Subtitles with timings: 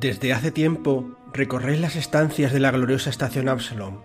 [0.00, 3.98] Desde hace tiempo recorréis las estancias de la gloriosa estación Absalom,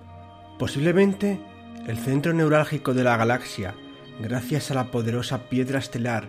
[0.59, 1.39] posiblemente
[1.87, 3.75] el centro neurálgico de la galaxia,
[4.19, 6.27] gracias a la poderosa piedra estelar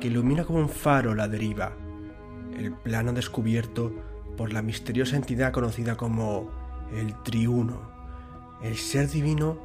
[0.00, 1.74] que ilumina como un faro la deriva,
[2.56, 3.92] el plano descubierto
[4.38, 6.50] por la misteriosa entidad conocida como
[6.96, 7.82] el Triuno,
[8.62, 9.58] el ser divino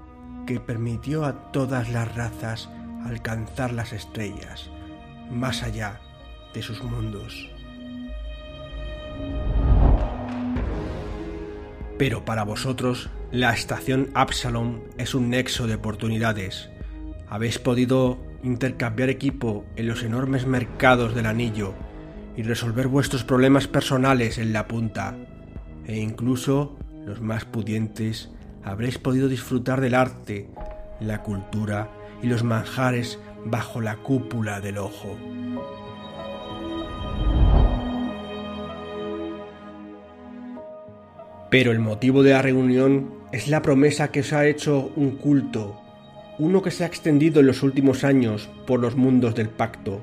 [0.46, 2.68] que permitió a todas las razas
[3.06, 4.70] alcanzar las estrellas,
[5.32, 6.02] más allá
[6.54, 7.57] de sus mundos.
[11.98, 16.70] Pero para vosotros, la estación Absalom es un nexo de oportunidades.
[17.28, 21.74] Habéis podido intercambiar equipo en los enormes mercados del anillo
[22.36, 25.16] y resolver vuestros problemas personales en la punta.
[25.86, 28.30] E incluso los más pudientes
[28.64, 30.50] habréis podido disfrutar del arte,
[31.00, 31.90] la cultura
[32.22, 35.18] y los manjares bajo la cúpula del ojo.
[41.50, 45.80] Pero el motivo de la reunión es la promesa que os ha hecho un culto,
[46.40, 50.02] uno que se ha extendido en los últimos años por los mundos del pacto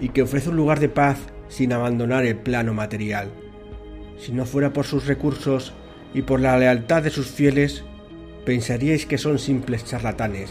[0.00, 3.30] y que ofrece un lugar de paz sin abandonar el plano material.
[4.18, 5.72] Si no fuera por sus recursos
[6.14, 7.84] y por la lealtad de sus fieles,
[8.44, 10.50] pensaríais que son simples charlatanes.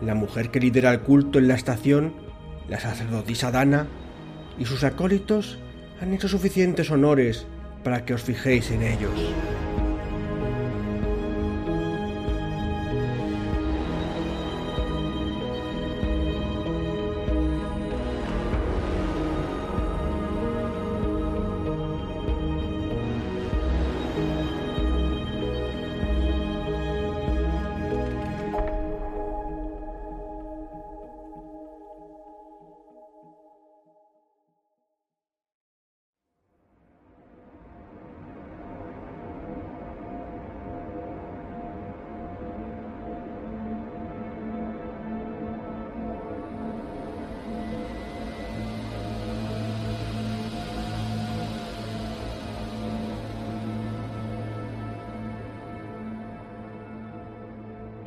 [0.00, 2.14] La mujer que lidera el culto en la estación,
[2.68, 3.86] la sacerdotisa Dana,
[4.58, 5.58] y sus acólitos
[6.00, 7.46] han hecho suficientes honores
[7.84, 9.53] para que os fijéis en ellos.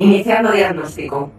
[0.08, 1.30] Iniciando diagnóstico.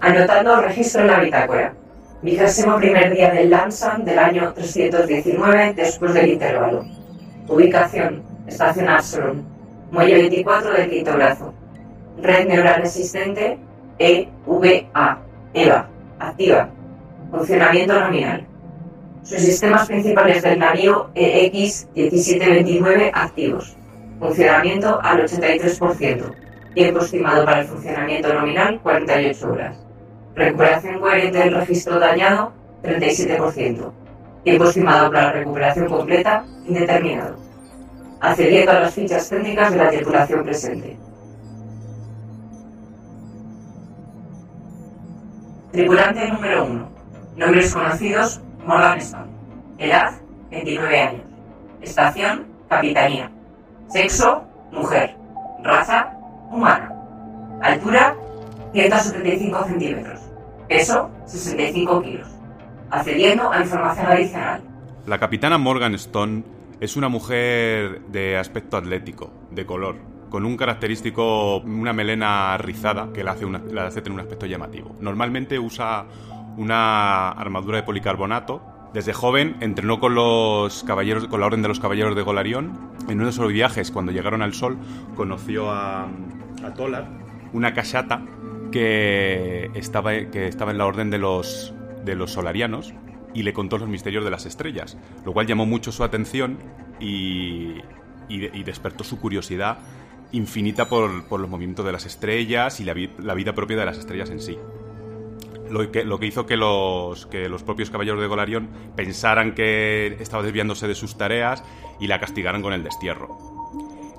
[0.00, 1.72] Anotando registro en la bitácora.
[2.20, 6.84] Vigésimo primer día del LAMSAM del año 319 después del intervalo.
[7.46, 8.24] Ubicación.
[8.48, 9.44] Estación Absalom.
[9.92, 11.54] Muelle 24 del quinto brazo.
[12.20, 13.60] Red neural existente
[14.00, 15.20] EVA.
[15.54, 15.88] EVA.
[16.18, 16.70] Activa.
[17.30, 18.44] Funcionamiento nominal.
[19.22, 23.76] Sus sistemas principales del navío EX1729 activos.
[24.18, 26.51] Funcionamiento al 83%.
[26.74, 29.78] Tiempo estimado para el funcionamiento nominal, 48 horas.
[30.34, 32.52] Recuperación coherente del registro dañado,
[32.82, 33.92] 37%.
[34.44, 37.36] Tiempo estimado para la recuperación completa, indeterminado.
[38.20, 40.96] Accediendo a las fichas técnicas de la tripulación presente.
[45.72, 46.88] Tripulante número 1.
[47.36, 49.32] Nombres conocidos, Morgan Stone.
[49.78, 50.12] Edad,
[50.50, 51.22] 29 años.
[51.82, 53.30] Estación, Capitanía.
[53.88, 55.16] Sexo, mujer.
[55.62, 56.16] Raza,
[56.52, 56.92] humana.
[57.62, 58.16] Altura,
[58.72, 60.20] 175 centímetros.
[60.68, 62.28] Peso, 65 kilos.
[62.90, 64.62] Accediendo a información adicional.
[65.06, 66.44] La capitana Morgan Stone
[66.80, 69.96] es una mujer de aspecto atlético, de color,
[70.30, 74.96] con un característico, una melena rizada que la hace, la hace tener un aspecto llamativo.
[75.00, 76.06] Normalmente usa
[76.56, 78.62] una armadura de policarbonato.
[78.92, 82.92] Desde joven entrenó con los caballeros, con la orden de los caballeros de Golarión.
[83.08, 84.78] En uno de sus viajes, cuando llegaron al sol,
[85.16, 86.08] conoció a,
[86.64, 87.08] a Tolar,
[87.52, 88.22] una cachata
[88.70, 91.74] que estaba, que estaba en la orden de los,
[92.04, 92.92] de los solarianos
[93.34, 96.58] y le contó los misterios de las estrellas, lo cual llamó mucho su atención
[97.00, 97.76] y,
[98.28, 99.78] y, despertó su curiosidad
[100.32, 103.98] infinita por, por, los movimientos de las estrellas y la, la, vida propia de las
[103.98, 104.58] estrellas en sí.
[105.70, 110.16] Lo que, lo que hizo que los, que los propios caballeros de Golarión pensaran que
[110.20, 111.64] estaba desviándose de sus tareas
[112.00, 113.51] y la castigaran con el destierro.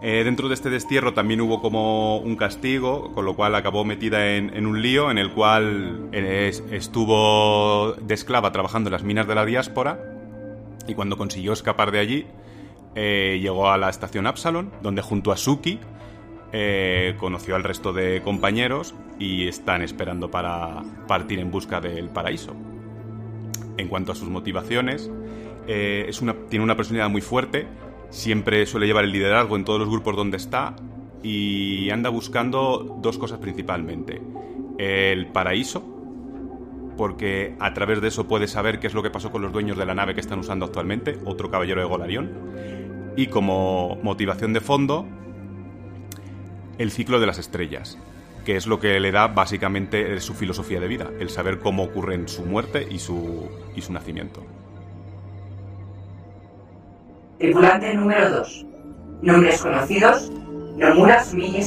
[0.05, 4.35] Eh, dentro de este destierro también hubo como un castigo, con lo cual acabó metida
[4.35, 9.35] en, un lío en el cual eh, estuvo de esclava trabajando en las minas de
[9.35, 9.97] la diáspora
[10.89, 12.27] y cuando consiguió escapar de allí
[12.95, 15.79] eh, llegó a la estación Absalon, donde junto a Suki
[17.17, 22.53] conoció al resto de compañeros y están esperando para partir en busca del paraíso.
[23.77, 25.09] En cuanto a sus motivaciones,
[25.65, 27.65] es una, tiene una personalidad muy fuerte,
[28.13, 30.75] Siempre suele llevar el liderazgo en todos los grupos donde está
[31.23, 34.21] y anda buscando dos cosas principalmente.
[34.77, 35.83] El paraíso,
[36.95, 39.77] porque a través de eso puede saber qué es lo que pasó con los dueños
[39.77, 42.31] de la nave que están usando actualmente, otro caballero de Golarión.
[43.17, 45.07] Y como motivación de fondo,
[46.77, 47.97] el ciclo de las estrellas,
[48.45, 52.27] que es lo que le da básicamente su filosofía de vida, el saber cómo ocurren
[52.27, 54.45] su muerte y su, y su nacimiento.
[57.43, 58.65] Tripulante número 2.
[59.21, 60.31] Nombres conocidos:
[60.77, 61.61] Nomura Sumiye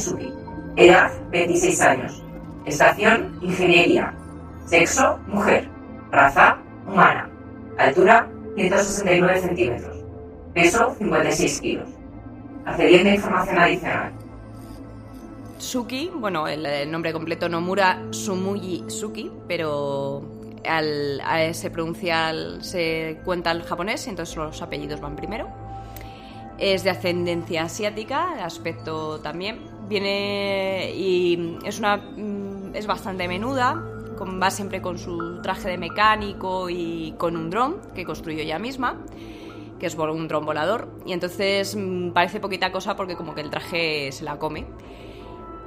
[0.75, 2.23] Edad: 26 años.
[2.65, 4.11] Estación: Ingeniería.
[4.65, 5.69] Sexo: Mujer.
[6.11, 6.57] Raza:
[6.87, 7.29] Humana.
[7.77, 10.03] Altura: 169 centímetros.
[10.55, 11.89] Peso: 56 kilos.
[12.65, 14.11] Accediendo a información adicional.
[15.59, 20.23] Suki, bueno, el, nombre completo Nomura Sumuyi Suki, pero
[20.67, 21.21] al,
[21.53, 25.66] se pronuncia, se cuenta el japonés y entonces los apellidos van primero.
[26.57, 29.59] Es de ascendencia asiática, aspecto también.
[29.87, 33.83] Viene y es una mm, es bastante menuda,
[34.41, 38.97] va siempre con su traje de mecánico y con un dron que construyó ella misma,
[39.79, 40.89] que es un dron volador.
[41.05, 44.65] Y entonces mm, parece poquita cosa porque como que el traje se la come.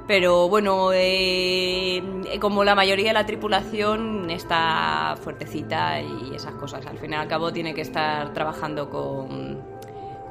[0.07, 2.03] Pero bueno, eh,
[2.41, 6.85] como la mayoría de la tripulación está fuertecita y esas cosas.
[6.85, 9.61] Al fin y al cabo tiene que estar trabajando con,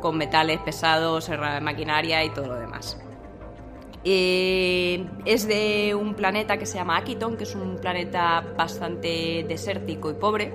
[0.00, 1.31] con metales pesados,
[1.61, 2.99] maquinaria y todo lo demás.
[4.02, 10.11] Eh, es de un planeta que se llama Akiton, que es un planeta bastante desértico
[10.11, 10.55] y pobre.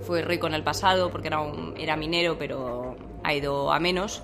[0.00, 1.30] Fue rico en el pasado porque
[1.78, 4.22] era, minero, pero ha ido a menos.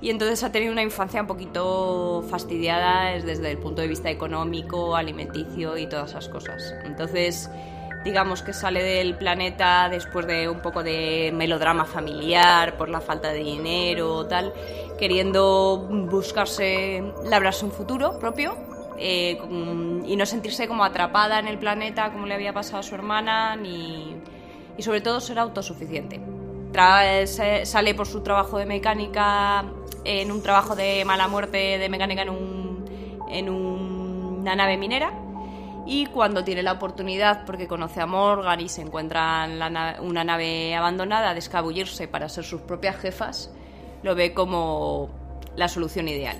[0.00, 4.94] Y entonces ha tenido una infancia un poquito fastidiada desde el punto de vista económico,
[4.94, 6.74] alimenticio y todas esas cosas.
[6.84, 7.50] Entonces
[8.06, 13.32] digamos que sale del planeta después de un poco de melodrama familiar por la falta
[13.32, 14.54] de dinero tal,
[14.96, 18.56] queriendo buscarse, labrarse un futuro propio
[18.96, 19.36] eh,
[20.06, 23.56] y no sentirse como atrapada en el planeta como le había pasado a su hermana
[23.56, 24.14] ni,
[24.78, 26.20] y sobre todo ser autosuficiente.
[27.64, 29.64] sale por su trabajo de mecánica
[30.04, 35.25] en un trabajo de mala muerte de mecánica en, un, en una nave minera
[35.86, 40.74] y cuando tiene la oportunidad, porque conoce a Morgan y se encuentra en una nave
[40.74, 43.50] abandonada, de escabullirse para ser sus propias jefas,
[44.02, 45.10] lo ve como
[45.54, 46.36] la solución ideal.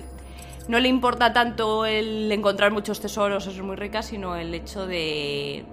[0.67, 4.85] No le importa tanto el encontrar muchos tesoros o ser muy rica, sino el hecho
[4.85, 5.63] de,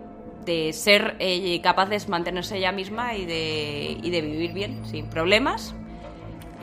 [0.44, 5.06] de ser eh, capaz de mantenerse ella misma y de, y de vivir bien, sin
[5.06, 5.74] problemas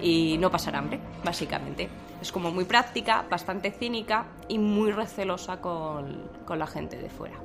[0.01, 1.89] y no pasar hambre, básicamente.
[2.21, 7.35] Es como muy práctica, bastante cínica y muy recelosa con, con la gente de fuera.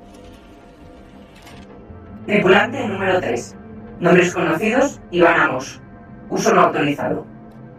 [2.27, 3.55] Tripulante número 3.
[3.99, 5.81] Nombres conocidos, Iván Amos.
[6.29, 7.25] Uso no autorizado.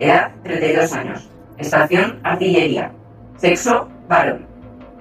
[0.01, 1.29] Edad, 32 años.
[1.59, 2.93] Estación, artillería.
[3.37, 4.47] Sexo, varón.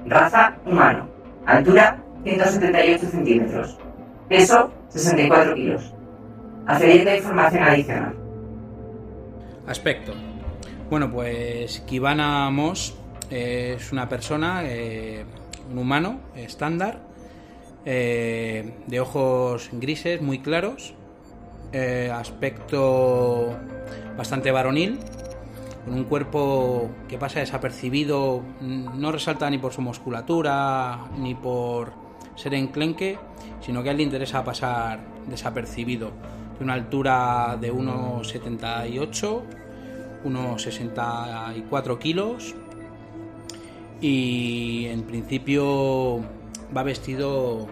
[0.06, 1.10] Raza, humano.
[1.46, 3.78] Altura, 178 centímetros.
[4.28, 5.94] Peso, 64 kilos.
[6.68, 8.16] Accediendo a información adicional.
[9.66, 10.27] Aspecto.
[10.90, 12.96] Bueno, pues Kibana Moss
[13.30, 15.26] es una persona, eh,
[15.70, 17.02] un humano estándar,
[17.84, 20.94] eh, de ojos grises muy claros,
[21.74, 23.58] eh, aspecto
[24.18, 24.98] bastante varonil,
[25.84, 31.92] con un cuerpo que pasa desapercibido, no resalta ni por su musculatura ni por
[32.36, 33.20] ser enclenque,
[33.60, 36.12] sino que a él le interesa pasar desapercibido.
[36.58, 39.67] De una altura de 1,78
[40.28, 42.56] unos 64 kilos
[44.02, 46.22] y en principio
[46.76, 47.68] va vestido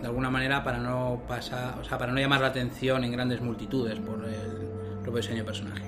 [0.00, 3.40] de alguna manera para no pasar, o sea, para no llamar la atención en grandes
[3.40, 4.68] multitudes por el
[5.02, 5.84] propio diseño de personaje.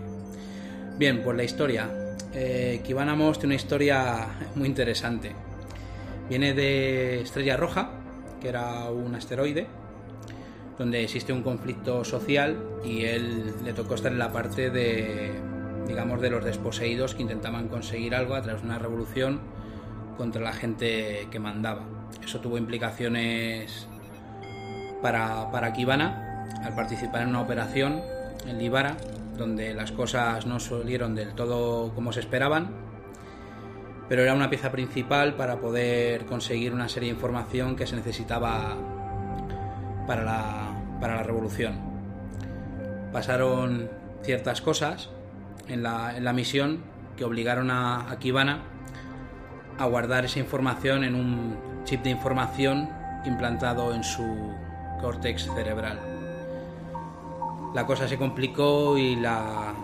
[0.99, 1.89] Bien, pues la historia.
[2.35, 5.33] Eh, tiene una historia muy interesante.
[6.29, 7.91] Viene de Estrella Roja,
[8.41, 9.67] que era un asteroide,
[10.79, 15.33] donde existe un conflicto social y él le tocó estar en la parte de
[15.93, 19.41] digamos, de los desposeídos que intentaban conseguir algo a través de una revolución
[20.17, 21.85] contra la gente que mandaba.
[22.25, 23.87] Eso tuvo implicaciones
[25.03, 28.01] para, para Kibana al participar en una operación
[28.47, 28.97] en Libara,
[29.37, 32.71] donde las cosas no salieron del todo como se esperaban,
[34.09, 38.79] pero era una pieza principal para poder conseguir una serie de información que se necesitaba
[40.07, 41.79] para la, para la revolución.
[43.13, 43.91] Pasaron
[44.23, 45.11] ciertas cosas
[45.69, 46.81] en la, misión
[47.17, 48.63] que obligaron a, a Kibana
[49.79, 52.89] a guardar esa información en un chip de información
[53.25, 54.53] implantado en su
[55.01, 55.99] córtex cerebral.
[57.75, 59.75] La cosa se complicó y la,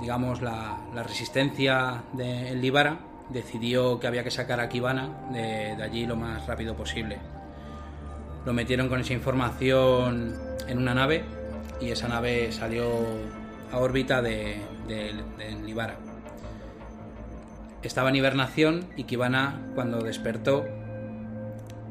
[0.00, 6.06] digamos, la, resistencia de Libara decidió que había que sacar a Kibana de, de allí
[6.06, 7.18] lo más rápido posible.
[8.44, 10.34] Lo metieron con esa información
[10.68, 11.24] en una nave
[11.80, 12.86] y esa nave salió
[13.72, 15.96] a órbita de, de, de Libara.
[17.82, 20.66] Estaba en hibernación y Kibana, cuando despertó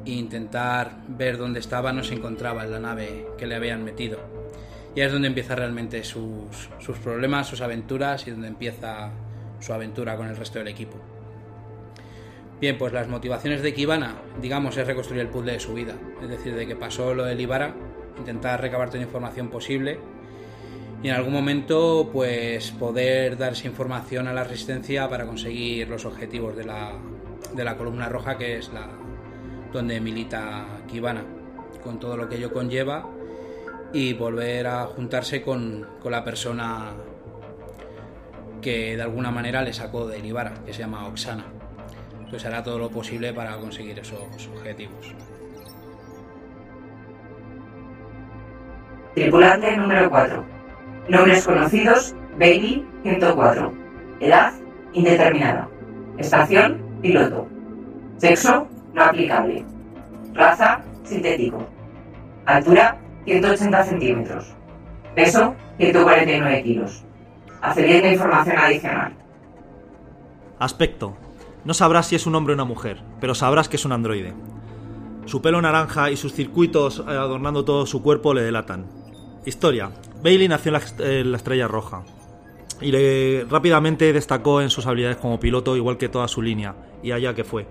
[0.06, 4.18] e intentar ver dónde estaba, no se encontraba en la nave que le habían metido.
[4.94, 9.10] Y es donde empieza realmente sus, sus problemas, sus aventuras y donde empieza
[9.60, 10.96] su aventura con el resto del equipo.
[12.60, 15.94] Bien, pues las motivaciones de Kibana, digamos, es reconstruir el puzzle de su vida.
[16.22, 17.74] Es decir, de que pasó lo de Ibara,
[18.18, 19.98] intentar recabar toda la información posible
[21.02, 26.04] y en algún momento, pues poder dar esa información a la resistencia para conseguir los
[26.04, 26.92] objetivos de la,
[27.54, 28.88] de la columna roja, que es la
[29.72, 31.24] donde milita Kibana,
[31.82, 33.08] con todo lo que ello conlleva
[33.92, 36.92] y volver a juntarse con, con la persona
[38.60, 41.46] que de alguna manera le sacó de Ibara, que se llama Oksana.
[42.12, 45.14] Entonces hará todo lo posible para conseguir esos objetivos.
[49.14, 50.59] Tripulante número 4.
[51.10, 53.72] Nombres conocidos, Bailey 104.
[54.20, 54.52] Edad,
[54.92, 55.68] indeterminada.
[56.18, 57.48] Estación, piloto.
[58.18, 59.64] Sexo, no aplicable.
[60.34, 61.66] Raza, sintético.
[62.46, 64.54] Altura, 180 centímetros.
[65.16, 67.02] Peso, 149 kilos.
[67.60, 69.12] Accediendo a información adicional.
[70.60, 71.16] Aspecto.
[71.64, 74.32] No sabrás si es un hombre o una mujer, pero sabrás que es un androide.
[75.26, 78.86] Su pelo naranja y sus circuitos eh, adornando todo su cuerpo le delatan.
[79.44, 79.90] Historia.
[80.22, 82.02] Bailey nació en la, Estrella Roja
[82.80, 87.12] y le, rápidamente destacó en sus habilidades como piloto, igual que toda su línea, y
[87.12, 87.66] allá que fue.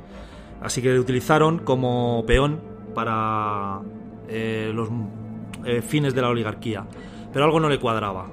[0.62, 2.60] Así que le utilizaron como peón
[2.94, 3.82] para
[4.28, 4.90] eh, los
[5.66, 6.86] eh, fines de la oligarquía,
[7.32, 8.28] pero algo no le cuadraba.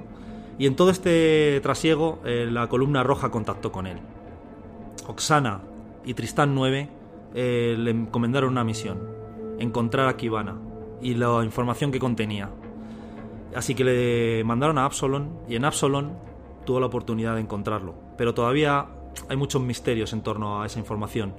[0.59, 3.99] Y en todo este trasiego, eh, la columna roja contactó con él.
[5.07, 5.61] Oksana
[6.05, 6.89] y Tristán 9
[7.33, 8.99] eh, le encomendaron una misión,
[9.59, 10.55] encontrar a Kibana
[11.01, 12.49] y la información que contenía.
[13.57, 16.13] Así que le mandaron a Absalon y en Absalon
[16.63, 17.95] tuvo la oportunidad de encontrarlo.
[18.15, 18.85] Pero todavía
[19.29, 21.33] hay muchos misterios en torno a esa información.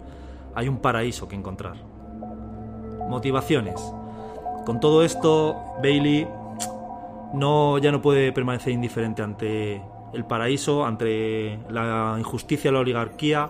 [0.57, 1.77] Hay un paraíso que encontrar.
[3.09, 3.81] Motivaciones.
[4.67, 6.27] Con todo esto, Bailey
[7.35, 9.81] no, ya no puede permanecer indiferente ante
[10.13, 13.49] el paraíso, ante la injusticia de la oligarquía.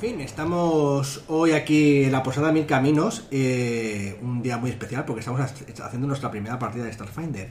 [0.00, 5.20] Fin, estamos hoy aquí en la Posada Mil Caminos, eh, un día muy especial porque
[5.20, 7.50] estamos haciendo nuestra primera partida de Starfinder.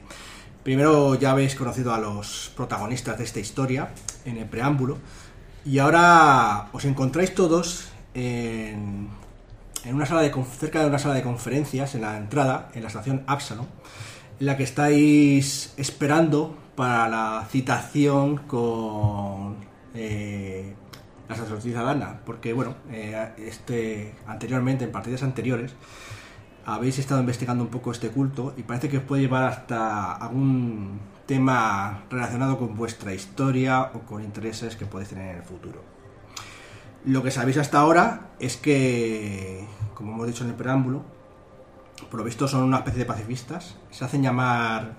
[0.64, 3.90] Primero ya habéis conocido a los protagonistas de esta historia
[4.26, 4.98] en el preámbulo
[5.64, 9.10] y ahora os encontráis todos en,
[9.86, 12.88] en una sala de cerca de una sala de conferencias en la entrada, en la
[12.88, 13.68] estación Absalom,
[14.40, 19.58] en la que estáis esperando para la citación con
[19.94, 20.74] eh,
[21.30, 25.74] la sacerdotisa Dana, porque bueno, eh, este anteriormente, en partidas anteriores,
[26.66, 31.00] habéis estado investigando un poco este culto y parece que os puede llevar hasta algún
[31.26, 35.84] tema relacionado con vuestra historia o con intereses que podéis tener en el futuro.
[37.06, 41.04] Lo que sabéis hasta ahora es que, como hemos dicho en el preámbulo,
[42.10, 43.78] por lo visto son una especie de pacifistas.
[43.92, 44.96] Se hacen llamar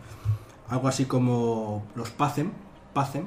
[0.69, 2.53] algo así como los Pacem,
[2.95, 3.27] Pacem.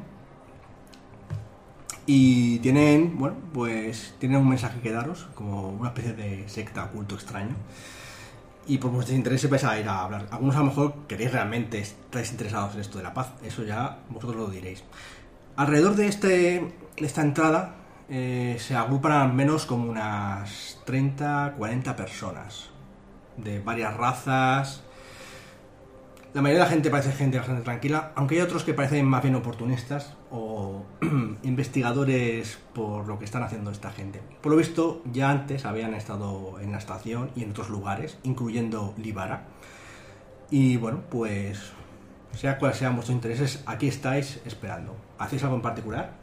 [2.06, 7.16] Y tienen, bueno, pues tienen un mensaje que daros, como una especie de secta culto
[7.16, 7.56] extraño.
[8.66, 10.28] Y por vuestros intereses vais a ir a hablar.
[10.32, 13.32] Algunos a lo mejor queréis realmente, estáis interesados en esto de la paz.
[13.44, 14.84] Eso ya vosotros lo diréis.
[15.56, 17.76] Alrededor de, este, esta entrada
[18.10, 22.70] eh, se agrupan al menos como unas 30, 40 personas.
[23.38, 24.84] De varias razas.
[26.34, 29.22] La mayoría de la gente parece gente bastante tranquila, aunque hay otros que parecen más
[29.22, 30.84] bien oportunistas o
[31.44, 34.20] investigadores por lo que están haciendo esta gente.
[34.42, 38.96] Por lo visto, ya antes habían estado en la estación y en otros lugares, incluyendo
[38.98, 39.46] Libara.
[40.50, 41.72] Y bueno, pues
[42.34, 44.96] sea cual sean vuestros intereses, aquí estáis esperando.
[45.20, 46.14] ¿Hacéis algo en particular?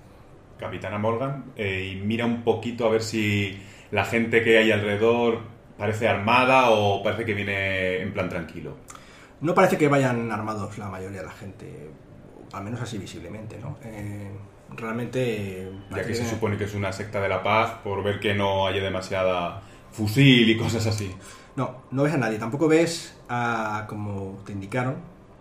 [0.58, 3.62] Capitana Morgan, eh, y mira un poquito a ver si
[3.92, 5.38] la gente que hay alrededor
[5.78, 8.76] parece armada o parece que viene en plan tranquilo.
[9.40, 11.90] No parece que vayan armados la mayoría de la gente,
[12.52, 13.76] al menos así visiblemente, ¿no?
[13.82, 14.30] Eh,
[14.76, 15.70] realmente...
[15.90, 18.66] Ya que se supone que es una secta de la paz, por ver que no
[18.66, 21.14] haya demasiada fusil y cosas así.
[21.56, 22.38] No, no ves a nadie.
[22.38, 24.96] Tampoco ves a, como te indicaron,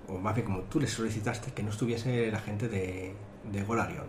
[0.07, 3.13] o más bien como tú les solicitaste, que no estuviese la gente de,
[3.51, 4.05] de Golarion.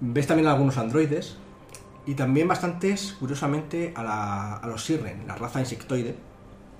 [0.00, 1.36] ves también algunos androides
[2.06, 6.14] y también bastantes, curiosamente, a, la- a los Sirren, la raza insectoide.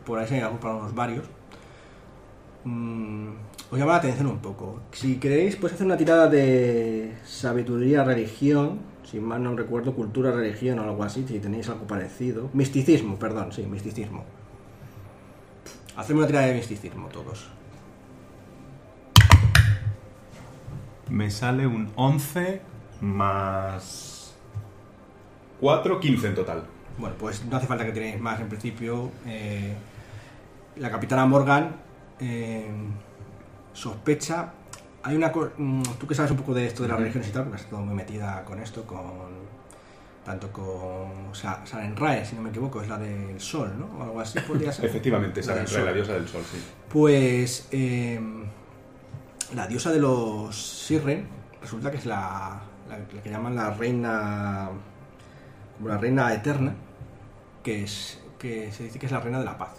[0.04, 1.24] Por ahí se agrupan unos varios.
[2.64, 3.28] Mm,
[3.70, 4.80] os llama la atención un poco.
[4.92, 8.80] Si queréis, podéis hacer una tirada de sabiduría, religión.
[9.04, 12.50] Si mal no recuerdo, cultura, religión o algo así, si tenéis algo parecido.
[12.54, 14.24] Misticismo, perdón, sí, misticismo.
[15.96, 17.50] Hacedme una tirada de misticismo todos.
[21.10, 22.62] Me sale un 11
[23.02, 24.34] más
[25.60, 26.64] 4, 15 en total.
[26.96, 29.10] Bueno, pues no hace falta que tiréis más en principio.
[29.26, 29.74] eh,
[30.76, 31.83] la capitana Morgan
[32.20, 32.66] eh,
[33.72, 34.52] sospecha.
[35.02, 35.28] Hay una
[35.58, 37.64] mm, tú que sabes un poco de esto de las religiones y tal, porque has
[37.64, 39.44] estado muy metida con esto, con
[40.24, 43.86] tanto con Sa- Sarenrae, si no me equivoco, es la del sol, ¿no?
[43.98, 44.84] O algo así podría ser.
[44.86, 45.84] Efectivamente, La es sol.
[45.84, 46.56] la diosa del sol, sí.
[46.88, 48.18] Pues eh,
[49.54, 51.26] la diosa de los Sirren
[51.60, 54.70] resulta que es la, la- la que llaman la reina
[55.76, 56.72] como la reina eterna,
[57.62, 59.72] que es que se dice que es la reina de la paz.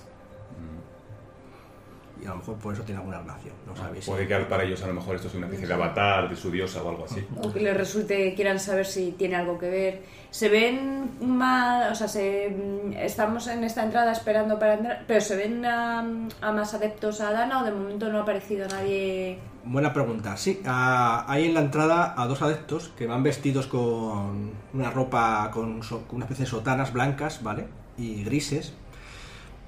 [2.25, 4.03] Y a lo mejor por eso tiene alguna relación, no sabéis.
[4.05, 6.49] Puede que para ellos a lo mejor esto es una especie de avatar de su
[6.49, 7.23] diosa o algo así.
[7.43, 10.01] O que les resulte, quieran saber si tiene algo que ver.
[10.31, 15.21] Se ven más, o sea, se, mm, estamos en esta entrada esperando para entrar, pero
[15.21, 15.99] se ven a,
[16.41, 19.37] a más adeptos a Dana o de momento no ha aparecido nadie.
[19.63, 20.35] Buena pregunta.
[20.35, 25.51] Sí, ah, hay en la entrada a dos adeptos que van vestidos con una ropa
[25.53, 27.67] con, so- con una especie de sotanas blancas, ¿vale?
[27.97, 28.73] Y grises.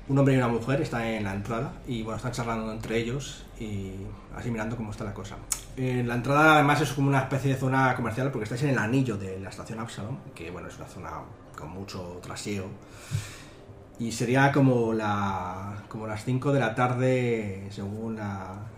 [0.09, 3.45] Un hombre y una mujer están en la entrada y bueno, están charlando entre ellos
[3.59, 3.91] y
[4.33, 5.35] así mirando cómo está la cosa.
[5.75, 9.17] La entrada además es como una especie de zona comercial porque estáis en el anillo
[9.17, 11.09] de la estación Absalom, que bueno, es una zona
[11.57, 12.67] con mucho trasiego.
[13.99, 18.17] Y sería como, la, como las 5 de la tarde según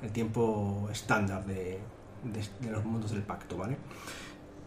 [0.01, 1.79] el tiempo estándar de,
[2.71, 3.77] los mundos del pacto, ¿vale?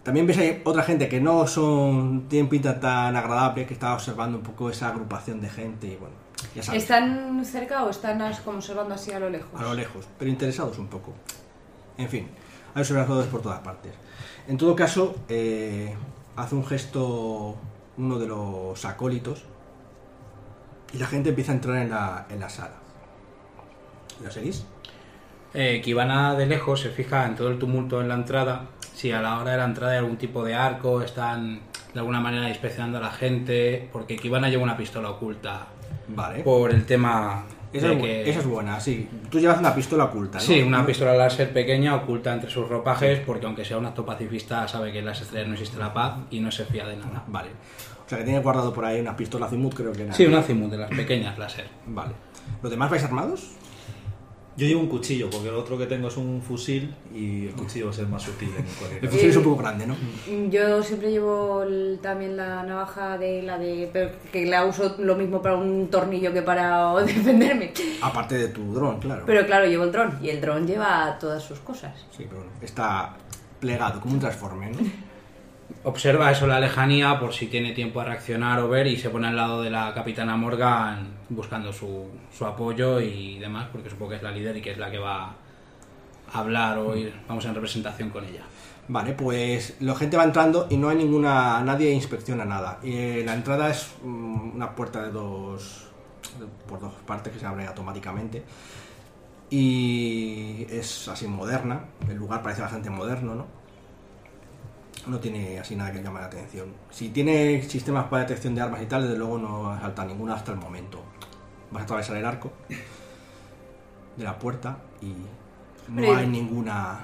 [0.04, 4.44] También ahí otra gente que no son tienen pinta tan agradable, que está observando un
[4.44, 6.21] poco esa agrupación de gente y bueno,
[6.54, 9.48] ya sabes, ¿Están cerca o están como observando así a lo lejos?
[9.60, 11.12] a lo lejos, pero interesados un poco.
[11.98, 12.28] En fin,
[12.74, 13.92] hay observadores por todas partes.
[14.48, 15.94] En todo caso, eh,
[16.36, 17.56] hace un gesto
[17.96, 19.44] uno de los acólitos
[20.92, 22.76] y la gente empieza a entrar en la, en la sala.
[24.22, 24.64] ¿Lo seguís?
[25.54, 28.66] Eh, Kibana de lejos se fija en todo el tumulto en la entrada.
[28.94, 31.60] Si a la hora de la entrada hay algún tipo de arco, están
[31.92, 35.66] de alguna manera inspeccionando a la gente, porque Kibana lleva una pistola oculta
[36.14, 36.42] Vale.
[36.42, 38.30] por el tema Esa de es, que...
[38.30, 39.08] esa es buena, sí.
[39.30, 40.44] Tú llevas una pistola oculta, ¿no?
[40.44, 44.66] Sí, una pistola láser pequeña oculta entre sus ropajes, porque aunque sea un acto pacifista,
[44.68, 47.24] sabe que en las estrellas no existe la paz y no se fía de nada.
[47.26, 47.50] Vale.
[48.04, 50.12] O sea que tiene guardado por ahí una pistola Azimut, creo que era.
[50.12, 51.66] Sí, una Azimut de las pequeñas láser.
[51.86, 52.12] Vale.
[52.62, 53.52] ¿Los demás vais armados?
[54.54, 57.86] Yo llevo un cuchillo, porque el otro que tengo es un fusil y el cuchillo
[57.86, 58.66] va a ser más útil en
[59.02, 59.94] El fusil es un poco grande, ¿no?
[59.94, 63.88] Mm, Yo siempre llevo el- también la navaja de la de.
[63.90, 67.72] pero que la uso lo mismo para un tornillo que para defenderme.
[68.02, 69.22] Aparte de tu dron, claro.
[69.24, 71.92] Pero claro, llevo el dron y el dron lleva todas sus cosas.
[72.14, 73.14] Sí, pero bueno, está
[73.58, 74.78] plegado, como un transforme, ¿no?
[75.84, 79.28] Observa eso la lejanía por si tiene tiempo a reaccionar o ver y se pone
[79.28, 82.06] al lado de la capitana Morgan buscando su,
[82.36, 84.98] su apoyo y demás, porque supongo que es la líder y que es la que
[84.98, 85.34] va a
[86.32, 88.42] hablar o ir, vamos en representación con ella.
[88.88, 91.62] Vale, pues la gente va entrando y no hay ninguna.
[91.62, 92.78] Nadie inspecciona nada.
[92.82, 95.88] Eh, la entrada es mm, una puerta de dos.
[96.68, 98.42] por dos partes que se abre automáticamente.
[99.50, 101.84] Y es así moderna.
[102.08, 103.61] El lugar parece bastante moderno, ¿no?
[105.06, 106.72] No tiene así nada que llame la atención.
[106.90, 110.52] Si tiene sistemas para detección de armas y tal, desde luego no salta ninguna hasta
[110.52, 111.02] el momento.
[111.72, 112.52] Vas a atravesar el arco
[114.16, 115.06] de la puerta y
[115.88, 117.00] no Pero- hay ninguna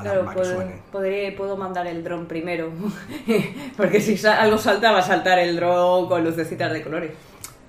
[0.00, 0.74] Claro, alarma que suene.
[0.92, 2.70] podré- puedo mandar el dron primero.
[3.76, 7.12] Porque si algo salta, va a saltar el dron con lucecitas de colores.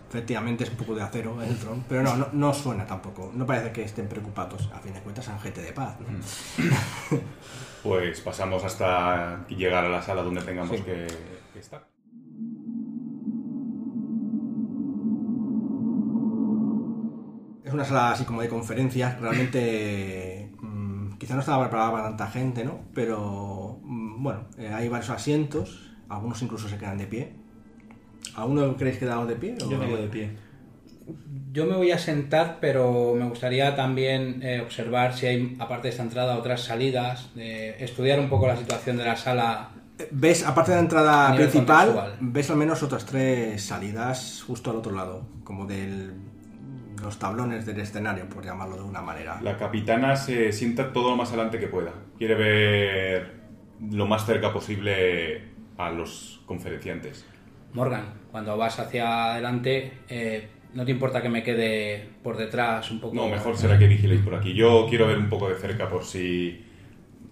[0.09, 3.31] Efectivamente es un poco de acero el dron, pero no, no, no suena tampoco.
[3.35, 4.69] No parece que estén preocupados.
[4.73, 5.95] A fin de cuentas son gente de paz.
[5.99, 7.17] ¿no?
[7.83, 10.83] Pues pasamos hasta llegar a la sala donde tengamos Sí.
[10.83, 11.07] que,
[11.53, 11.87] que estar.
[17.63, 19.19] Es una sala así como de conferencias.
[19.19, 22.79] Realmente mm, quizá no estaba preparada para tanta gente, ¿no?
[22.93, 25.91] Pero mm, bueno, eh, hay varios asientos.
[26.09, 27.35] Algunos incluso se quedan de pie.
[28.35, 29.55] ¿Alguno creéis quedados de pie?
[29.63, 30.29] o- Yo me quedo de pie.
[31.51, 35.89] Yo me voy a sentar, pero me gustaría también eh, observar si hay, aparte de
[35.91, 39.69] esta entrada, otras salidas, estudiar un poco la situación de la sala.
[40.11, 42.17] Ves, aparte de la entrada principal, contextual.
[42.21, 46.11] ves al menos otras tres salidas justo al otro lado, como de
[47.01, 49.39] los tablones del escenario, por llamarlo de una manera.
[49.41, 51.93] La capitana se sienta todo lo más adelante que pueda.
[52.17, 53.39] Quiere ver
[53.89, 55.45] lo más cerca posible
[55.77, 57.25] a los conferenciantes.
[57.73, 62.99] Morgan, cuando vas hacia adelante, eh, ¿no te importa que me quede por detrás un
[62.99, 63.15] poco?
[63.15, 64.53] No, mejor será que vigiléis por aquí.
[64.53, 66.65] Yo quiero ver un poco de cerca por si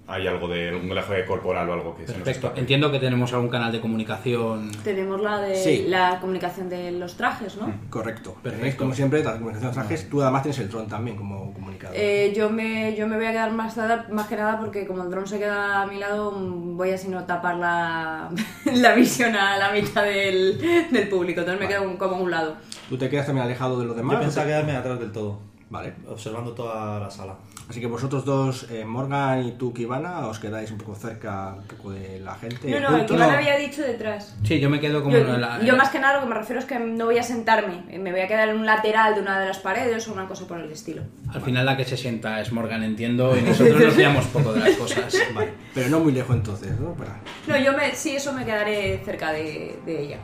[0.10, 2.48] hay algo de algún lenguaje corporal o algo que se nos Perfecto.
[2.48, 2.60] escape.
[2.62, 4.72] Entiendo que tenemos algún canal de comunicación.
[4.84, 5.86] Tenemos la de Sí.
[5.88, 7.74] la comunicación de los trajes, ¿no?
[7.90, 8.36] Correcto.
[8.42, 8.84] Perfecto.
[8.84, 10.10] Como siempre, la comunicación de trajes.
[10.10, 11.96] Tú además tienes el dron también como comunicador.
[12.00, 13.76] Eh, yo, me, yo me voy a quedar más,
[14.10, 16.98] más que nada porque como el dron se queda a mi lado, mm, voy a
[16.98, 18.30] si no tapar la,
[18.74, 20.58] la visión a la mitad del,
[20.90, 21.42] del público.
[21.42, 22.56] Entonces me quedo un- como a un lado.
[22.88, 24.16] Tú te quedas también alejado de los demás.
[24.16, 25.40] Yo pensaba quedarme atrás del todo,
[25.70, 25.94] Vale.
[26.10, 27.36] observando toda la sala.
[27.70, 31.64] Así que vosotros dos, eh, Morgan y tú, Kivana, os quedáis un poco cerca un
[31.68, 32.70] poco de la gente.
[32.72, 34.38] No, no, el que Iván había dicho detrás.
[34.44, 36.36] Sí, yo me quedo como Yo, en la- yo más que nada lo que me
[36.36, 39.22] refiero es que no voy a sentarme, me voy a quedar en un lateral de
[39.22, 41.02] una de las paredes o una cosa por el estilo.
[41.34, 44.62] Al final la que se sienta es Morgan, entiendo, y nosotros nos fiamos poco de
[44.62, 45.14] las cosas.
[45.36, 45.52] Vale.
[45.74, 46.94] Pero no muy lejos entonces, ¿no?
[46.94, 50.20] Para- No, yo me, sí, eso me quedaré cerca de, de ella.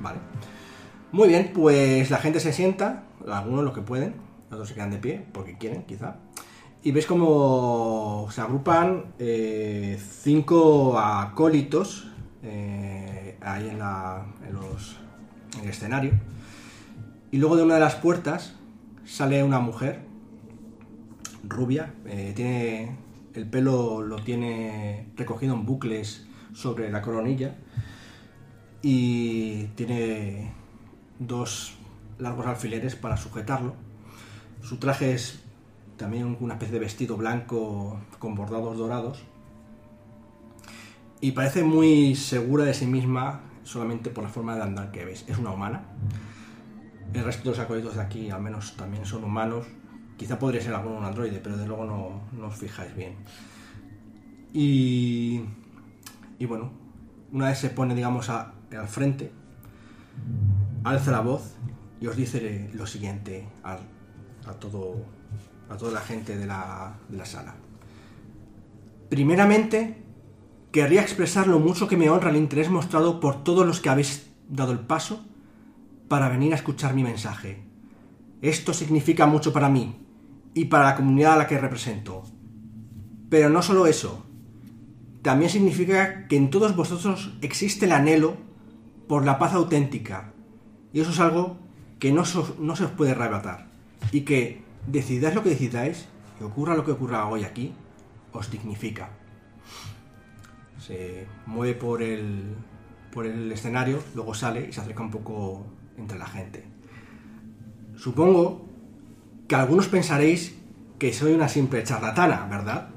[0.00, 0.18] Vale.
[1.12, 4.14] Muy bien, pues la gente se sienta, algunos los que pueden,
[4.50, 6.16] otros se quedan de pie, porque quieren, quizá.
[6.82, 12.08] Y ves como se agrupan eh, cinco acólitos
[12.42, 14.96] eh, ahí en, la, en, los,
[15.58, 16.12] en el escenario.
[17.32, 18.54] Y luego de una de las puertas
[19.04, 20.02] sale una mujer
[21.48, 22.96] rubia, eh, tiene
[23.34, 27.54] el pelo lo tiene recogido en bucles sobre la coronilla
[28.82, 30.52] y tiene
[31.18, 31.74] dos
[32.18, 33.74] largos alfileres para sujetarlo.
[34.62, 35.42] Su traje es
[35.96, 39.24] también una especie de vestido blanco con bordados dorados
[41.20, 45.24] y parece muy segura de sí misma solamente por la forma de andar que ves.
[45.26, 45.82] Es una humana.
[47.12, 49.66] El resto de los acólitos de aquí al menos también son humanos.
[50.16, 53.16] Quizá podría ser alguno un androide, pero de luego no, no os fijáis bien.
[54.52, 55.42] Y,
[56.38, 56.70] y bueno,
[57.32, 59.32] una vez se pone, digamos, al frente,
[60.84, 61.54] alza la voz
[62.00, 63.78] y os dice lo siguiente a,
[64.46, 64.96] a todo,
[65.68, 67.54] a toda la gente de la, sala.
[69.08, 70.02] Primeramente,
[70.72, 74.30] querría expresar lo mucho que me honra el interés mostrado por todos los que habéis
[74.48, 75.24] dado el paso
[76.08, 77.62] para venir a escuchar mi mensaje.
[78.42, 79.96] Esto significa mucho para mí
[80.54, 82.22] y para la comunidad a la que represento.
[83.28, 84.24] Pero no solo eso,
[85.22, 88.36] también significa que en todos vosotros existe el anhelo
[89.08, 90.32] por la paz auténtica.
[90.92, 91.56] Y eso es algo
[91.98, 92.22] que no,
[92.60, 93.75] no se os puede arrebatar.
[94.12, 96.06] Y que decidáis lo que decidáis,
[96.40, 97.74] y ocurra lo que ocurra hoy aquí,
[98.32, 99.10] os dignifica.
[100.78, 102.54] Se mueve por el,
[103.12, 106.64] por el escenario, luego sale y se acerca un poco entre la gente.
[107.96, 108.66] Supongo
[109.48, 110.56] que algunos pensaréis
[110.98, 112.88] que soy una simple charlatana, ¿verdad?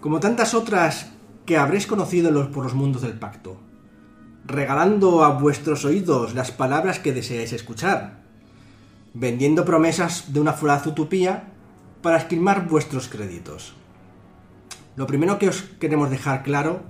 [0.00, 1.12] Como tantas otras
[1.46, 3.60] que habréis conocido por los mundos del pacto,
[4.44, 8.20] regalando a vuestros oídos las palabras que deseáis escuchar,
[9.14, 11.52] vendiendo promesas de una fugaz utopía
[12.02, 13.74] para esquilmar vuestros créditos.
[14.96, 16.82] Lo primero que os queremos dejar claro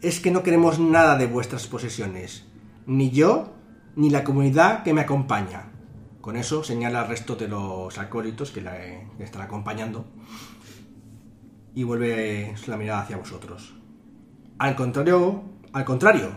[0.00, 2.46] es que no queremos nada de vuestras posesiones,
[2.86, 3.52] ni yo
[3.94, 5.70] ni la comunidad que me acompaña.
[6.20, 8.76] Con eso señala al resto de los acólitos que la
[9.18, 10.06] están acompañando
[11.74, 13.74] y vuelve la mirada hacia vosotros.
[14.58, 16.30] Al contrario, al contrario,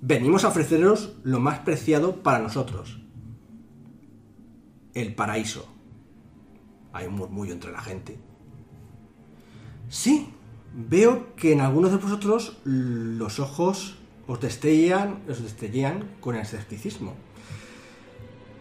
[0.00, 3.05] venimos a ofreceros lo más preciado para nosotros.
[4.96, 5.68] El paraíso.
[6.94, 8.16] Hay un murmullo entre la gente.
[9.90, 10.30] Sí,
[10.74, 17.12] veo que en algunos de vosotros los ojos os destellan, os destellan con el escepticismo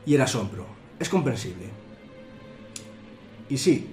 [0.06, 0.66] y el asombro.
[1.00, 1.70] Es comprensible.
[3.48, 3.90] Y sí,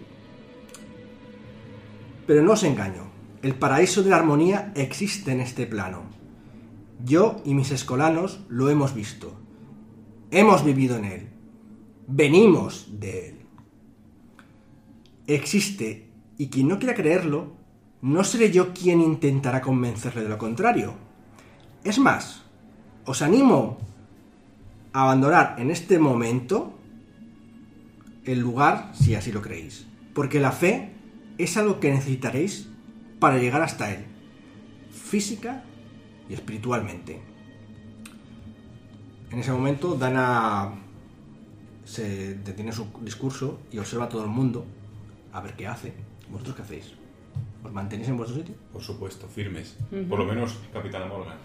[2.26, 3.04] pero no os engaño.
[3.42, 6.02] El paraíso de la armonía existe en este plano.
[7.04, 9.32] Yo y mis escolanos lo hemos visto.
[10.32, 11.31] Hemos vivido en él.
[12.06, 13.38] Venimos de él.
[15.26, 17.52] Existe, y quien no quiera creerlo,
[18.02, 20.94] no seré yo quien intentará convencerle de lo contrario.
[21.84, 22.42] Es más,
[23.04, 23.78] os animo
[24.92, 26.78] a abandonar en este momento
[28.24, 29.86] el lugar si así lo creéis.
[30.14, 30.92] Porque la fe
[31.38, 32.68] es algo que necesitaréis
[33.18, 34.04] para llegar hasta él,
[34.90, 35.62] física
[36.28, 37.20] y espiritualmente.
[39.30, 40.81] En ese momento Dana
[41.84, 44.64] se detiene su discurso y observa a todo el mundo
[45.32, 45.92] a ver qué hace.
[46.30, 47.01] ¿Vosotros qué hacéis?
[47.64, 48.54] ¿Os mantenéis en vuestro sitio?
[48.72, 49.76] Por supuesto, firmes.
[50.08, 51.36] Por lo menos Capitana Morgan.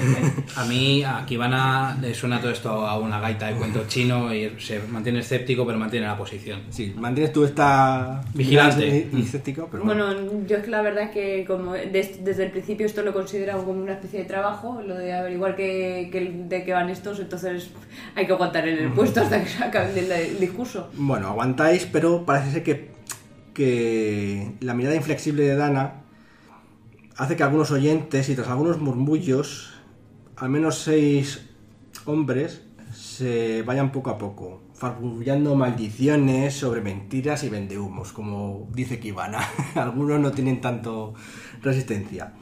[0.56, 4.54] A mí, a Kibana le suena todo esto a una gaita de cuento chino y
[4.60, 6.60] se mantiene escéptico, pero mantiene la posición.
[6.70, 8.22] Sí, mantienes tú esta...
[8.34, 9.08] Vigilante.
[9.12, 10.12] Y, escéptico, pero Bueno,
[10.46, 13.12] yo es que la verdad es que como des- desde el principio esto lo he
[13.14, 16.08] considerado como una especie de trabajo, lo de averiguar qué-
[16.48, 17.70] de qué van estos, entonces
[18.14, 20.88] hay que aguantar en el puesto hasta que se acabe el, el discurso.
[20.94, 22.93] Bueno, aguantáis, pero parece ser que,
[23.54, 26.02] que la mirada inflexible de Dana
[27.16, 29.72] hace que algunos oyentes y tras algunos murmullos,
[30.36, 31.48] al menos seis
[32.04, 32.62] hombres,
[32.92, 39.40] se vayan poco a poco, farfullando maldiciones sobre mentiras y vendehumos, como dice Kibana.
[39.74, 41.14] algunos no tienen tanto
[41.62, 42.34] resistencia.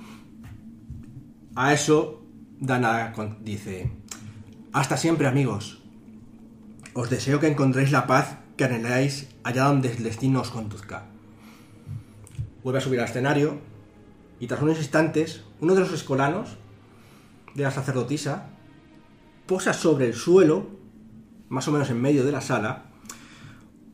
[1.55, 2.23] A eso,
[2.59, 3.91] Dana dice,
[4.73, 5.83] hasta siempre amigos.
[6.95, 11.07] Os deseo que encontréis la paz que anheláis allá donde el destino os conduzca.
[12.63, 13.59] Vuelve a subir al escenario
[14.41, 16.57] y tras unos instantes, uno de los escolanos
[17.55, 18.49] de la sacerdotisa
[19.47, 20.69] posa sobre el suelo,
[21.49, 22.85] más o menos en medio de la sala,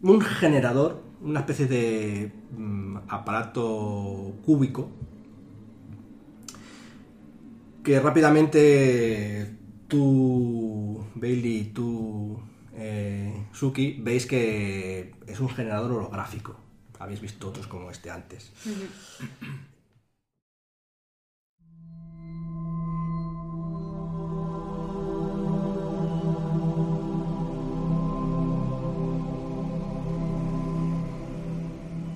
[0.03, 4.91] un generador, una especie de mm, aparato cúbico
[7.89, 9.57] que rápidamente
[9.89, 12.39] tú, Bailey, tú,
[12.79, 16.57] eh, Suki, veis que es un generador holográfico.
[16.99, 18.53] Habéis visto otros como este antes.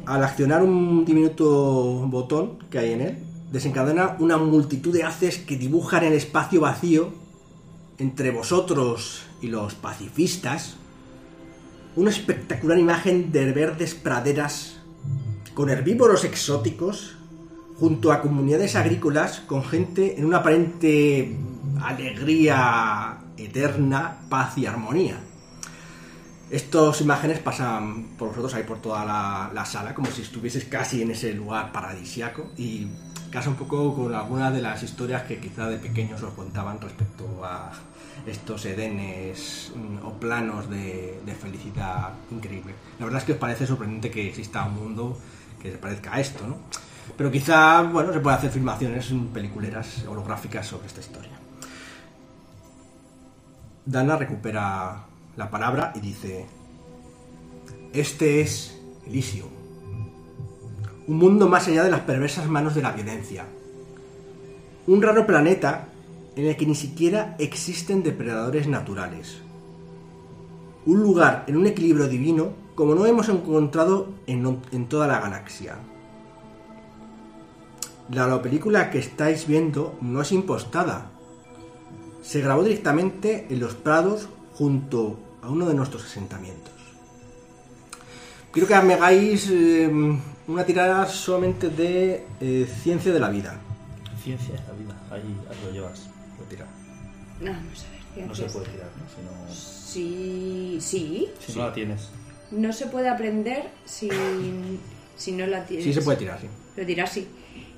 [0.06, 3.18] Al accionar un diminuto botón que hay en él,
[3.50, 7.10] desencadena una multitud de haces que dibujan el espacio vacío
[7.98, 10.76] entre vosotros y los pacifistas
[11.94, 14.78] una espectacular imagen de verdes praderas
[15.54, 17.16] con herbívoros exóticos
[17.78, 21.36] junto a comunidades agrícolas con gente en una aparente
[21.82, 25.18] alegría eterna, paz y armonía.
[26.50, 31.02] Estas imágenes pasan por vosotros ahí por toda la, la sala, como si estuvieses casi
[31.02, 32.86] en ese lugar paradisiaco y
[33.30, 37.42] casa un poco con algunas de las historias que quizá de pequeños os contaban respecto
[37.42, 37.72] a
[38.26, 42.74] estos edenes mm, o planos de, felicidad increíble.
[42.98, 45.18] La verdad es que os parece sorprendente que exista un mundo
[45.60, 46.56] que se parezca a esto, ¿no?
[47.16, 51.32] Pero quizá, bueno, se puede hacer filmaciones peliculeras holográficas sobre esta historia.
[53.84, 55.04] Dana recupera
[55.36, 56.46] la palabra y dice,
[57.92, 59.48] este es Elysium,
[61.08, 63.44] un mundo más allá de las perversas manos de la violencia,
[64.86, 65.88] un raro planeta
[66.36, 69.38] en el que ni siquiera existen depredadores naturales,
[70.86, 75.76] un lugar en un equilibrio divino como no hemos encontrado en, toda la galaxia.
[78.10, 81.10] La, la película que estáis viendo no es impostada,
[82.22, 86.72] se grabó directamente en los prados junto a uno de nuestros asentamientos.
[88.52, 89.90] Quiero que me hagáis eh,
[90.46, 93.58] una tirada solamente de eh, ciencia de la vida.
[94.22, 94.94] Ciencia de la vida.
[95.10, 96.11] Ahí lo llevas.
[97.42, 98.26] No, vamos a ver.
[98.28, 99.52] No se puede tirar, ¿no?
[99.54, 101.28] Si Sí, sí.
[101.34, 102.08] no, si no la tienes.
[102.50, 104.08] No se puede aprender si,
[105.16, 105.84] si no la tienes.
[105.84, 106.46] Sí, se puede tirar, sí.
[106.74, 107.26] Pero tirar sí.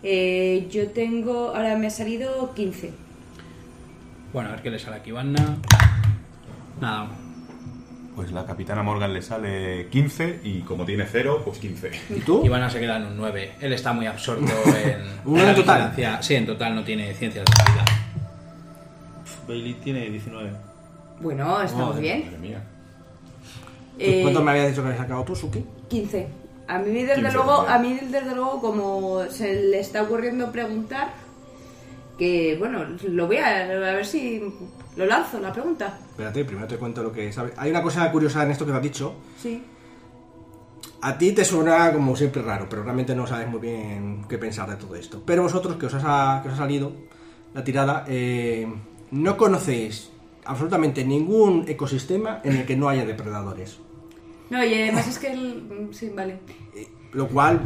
[0.03, 1.55] Eh, yo tengo.
[1.55, 2.93] Ahora me ha salido 15.
[4.33, 5.57] Bueno, a ver qué le sale a Kibana.
[6.81, 7.09] Nada.
[8.17, 11.91] Pues la Capitana Morgan le sale 15 y como tiene 0, pues 15.
[12.11, 12.43] ¿Y tú?
[12.43, 13.55] Kibana se queda en un 9.
[13.61, 15.03] Él está muy absorto en.
[15.25, 15.91] ¿Un en total?
[15.91, 16.23] vigilancia.
[16.23, 17.85] Sí, en total no tiene ciencias de la vida.
[19.47, 20.51] Bailey tiene 19.
[21.21, 22.25] Bueno, está muy bien.
[22.27, 22.65] Madre mía.
[23.99, 25.65] Eh, ¿Cuánto me habías dicho que habías sacado tú, Suki?
[25.89, 26.29] 15.
[26.67, 27.75] A mí desde 15, luego, ya.
[27.75, 31.13] a mí desde luego como se le está ocurriendo preguntar
[32.19, 34.43] que bueno, lo voy a, a ver si
[34.97, 35.99] lo lanzo la pregunta.
[36.11, 37.53] Espérate, primero te cuento lo que sabes.
[37.57, 39.15] Hay una cosa curiosa en esto que te has dicho.
[39.41, 39.63] Sí.
[41.03, 44.71] A ti te suena como siempre raro, pero realmente no sabes muy bien qué pensar
[44.71, 45.23] de todo esto.
[45.27, 46.93] Pero vosotros, que os ha, que os ha salido
[47.53, 48.67] la tirada, eh,
[49.11, 50.11] no conocéis
[50.45, 53.79] absolutamente ningún ecosistema en el que no haya depredadores.
[54.51, 56.39] No, y además es que el sí, vale.
[56.75, 57.61] Eh, Lo cual,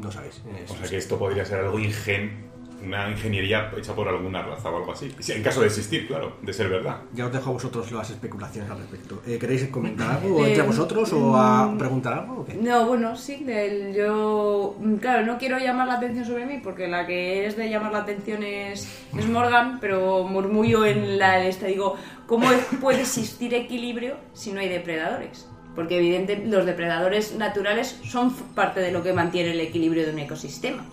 [0.00, 0.40] no sabéis.
[0.64, 2.51] Es- O sea que esto podría ser algo ingen...
[2.84, 5.14] Una ingeniería hecha por alguna raza o algo así.
[5.20, 6.98] Sí, En caso de existir, claro, de ser verdad.
[7.14, 9.22] Ya os dejo a vosotros las especulaciones al respecto.
[9.26, 12.40] Eh, ¿Queréis comentar algo Eh, entre vosotros o a mm, preguntar algo?
[12.40, 12.54] o qué?
[12.54, 16.88] No, bueno, sí, del- yo, mm, claro, no quiero llamar la atención sobre mí porque
[16.88, 21.66] la que es de llamar la atención es, es Morgan, pero murmullo en la esta,
[21.66, 22.48] digo, ¿cómo
[22.80, 25.48] puede existir equilibrio si no hay depredadores?
[25.74, 30.18] Porque evidentemente los depredadores naturales son parte de lo que mantiene el equilibrio de un
[30.18, 30.84] ecosistema.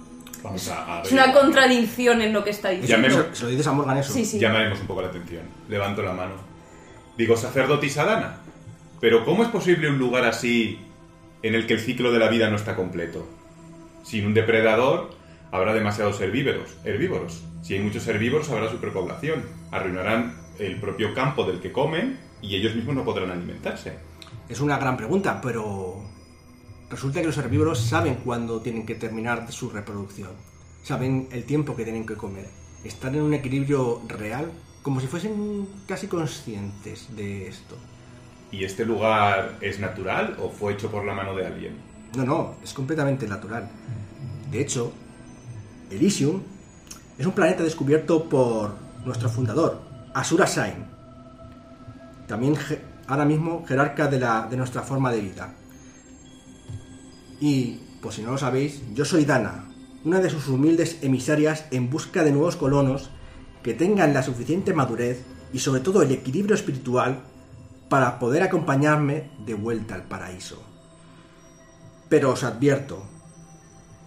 [0.44, 3.08] Vamos a, a Es una contradicción en lo que está diciendo.
[3.08, 4.14] Llamemos- ¿Se lo dices a Morgan eso?
[4.14, 4.40] Sí, sí.
[4.40, 5.44] Llamaremos un poco la atención.
[5.68, 6.34] Levanto la mano.
[7.18, 8.38] Digo, sacerdotisa Dana.
[9.02, 10.80] Pero ¿cómo es posible un lugar así
[11.42, 13.28] en el que el ciclo de la vida no está completo?
[14.04, 15.12] Sin un depredador
[15.52, 16.70] habrá demasiados herbívoros.
[16.86, 17.44] herbívoros.
[17.62, 19.44] Si hay muchos herbívoros habrá superpoblación.
[19.72, 23.94] Arruinarán el propio campo del que comen y ellos mismos no podrán alimentarse.
[24.48, 26.02] Es una gran pregunta, pero
[26.90, 30.32] resulta que los herbívoros saben cuándo tienen que terminar su reproducción.
[30.84, 32.48] Saben el tiempo que tienen que comer.
[32.84, 37.76] Están en un equilibrio real, como si fuesen casi conscientes de esto.
[38.52, 41.78] ¿Y este lugar es natural o fue hecho por la mano de alguien?
[42.16, 43.70] No, no, es completamente natural.
[44.50, 44.92] De hecho,
[45.92, 46.42] Elysium
[47.18, 48.74] es un planeta descubierto por
[49.06, 49.82] nuestro fundador,
[50.14, 50.86] Asura Sain.
[52.28, 52.56] También
[53.08, 55.54] ahora mismo jerarca de, la, de nuestra forma de vida.
[57.40, 59.66] Y, por si no lo sabéis, yo soy Dana,
[60.04, 63.10] una de sus humildes emisarias en busca de nuevos colonos
[63.64, 67.22] que tengan la suficiente madurez y sobre todo el equilibrio espiritual
[67.90, 70.62] para poder acompañarme de vuelta al paraíso.
[72.08, 73.04] Pero os advierto,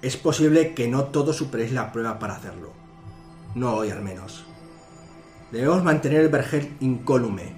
[0.03, 2.73] es posible que no todos superéis la prueba para hacerlo.
[3.55, 4.45] No hoy al menos.
[5.51, 7.53] Debemos mantener el vergel incólume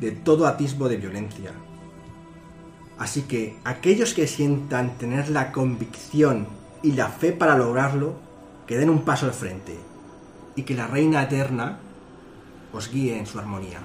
[0.00, 1.52] de todo atisbo de violencia.
[3.00, 6.46] Así que aquellos que sientan tener la convicción
[6.82, 8.14] y la fe para lograrlo,
[8.66, 9.74] que den un paso al frente
[10.54, 11.78] y que la Reina Eterna
[12.74, 13.80] os guíe en su armonía.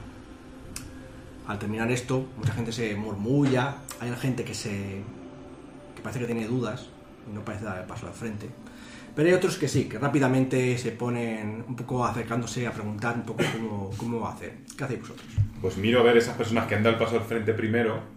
[1.47, 5.01] Al terminar esto, mucha gente se murmulla, hay gente que se
[5.95, 6.89] que parece que tiene dudas
[7.32, 8.49] y no parece dar el paso al frente.
[9.15, 13.23] Pero hay otros que sí, que rápidamente se ponen un poco acercándose a preguntar un
[13.23, 14.58] poco cómo, cómo hacer.
[14.78, 15.28] ¿Qué hacéis vosotros?
[15.62, 18.14] Pues miro a ver esas personas que han dado el paso al frente primero,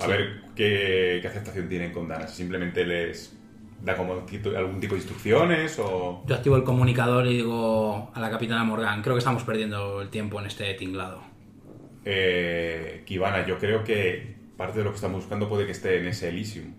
[0.00, 2.26] a ver qué, qué aceptación tienen con Dana.
[2.26, 3.36] Si simplemente les
[3.82, 6.22] da como algún tipo de instrucciones o...
[6.26, 10.10] Yo activo el comunicador y digo a la capitana Morgan, creo que estamos perdiendo el
[10.10, 11.22] tiempo en este tinglado.
[12.04, 16.08] Eh, Kibana, yo creo que parte de lo que estamos buscando puede que esté en
[16.08, 16.74] ese Elysium.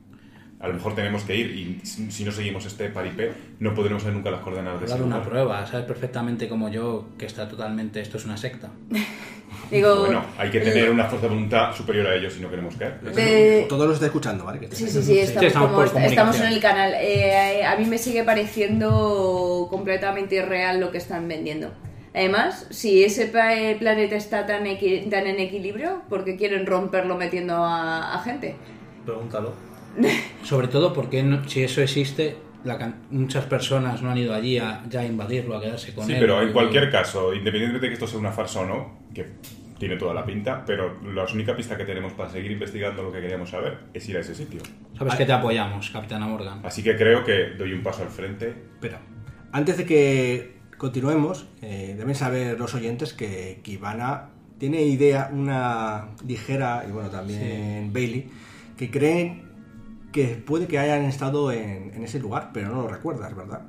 [0.59, 4.13] A lo mejor tenemos que ir y si no seguimos este paripé no podremos ver
[4.13, 7.99] nunca las coordenadas de ese Dar una prueba, sabes perfectamente como yo que está totalmente,
[7.99, 8.69] esto es una secta.
[9.71, 12.75] Digo, Bueno, hay que tener una fuerza de voluntad superior a ellos si no queremos
[12.75, 12.99] caer.
[12.99, 14.59] de- Todo lo está escuchando, ¿vale?
[14.71, 16.93] Sí, sí, sí, estamos, estamos como- estamos en el canal.
[16.99, 21.71] Eh, a mí me sigue pareciendo completamente irreal lo que están vendiendo.
[22.13, 27.15] Además, si ese eh, planeta está tan, equi- tan en equilibrio, ¿por qué quieren romperlo
[27.15, 28.55] metiendo a, a gente?
[29.05, 29.53] Pregúntalo.
[30.43, 34.83] Sobre todo porque no- si eso existe, la muchas personas no han ido allí a,
[34.89, 36.19] ya a invadirlo, a quedarse con Sí, él.
[36.19, 39.25] pero en cualquier caso, independientemente de que esto sea una farsa o no, que
[39.81, 43.19] tiene toda la pinta, pero la única pista que tenemos para seguir investigando lo que
[43.19, 44.61] queríamos saber es ir a ese sitio.
[44.95, 46.61] Sabes que te apoyamos, capitana Morgan.
[46.63, 48.49] Así que creo que doy un paso al frente.
[48.49, 49.01] Espera,
[49.51, 56.85] antes de que continuemos, eh, deben saber los oyentes que Kibana tiene idea, una ligera,
[56.87, 58.29] y bueno, también Bailey,
[58.77, 59.49] que creen
[60.11, 63.61] que puede que hayan estado en, en ese lugar, pero no lo recuerdas, ¿verdad?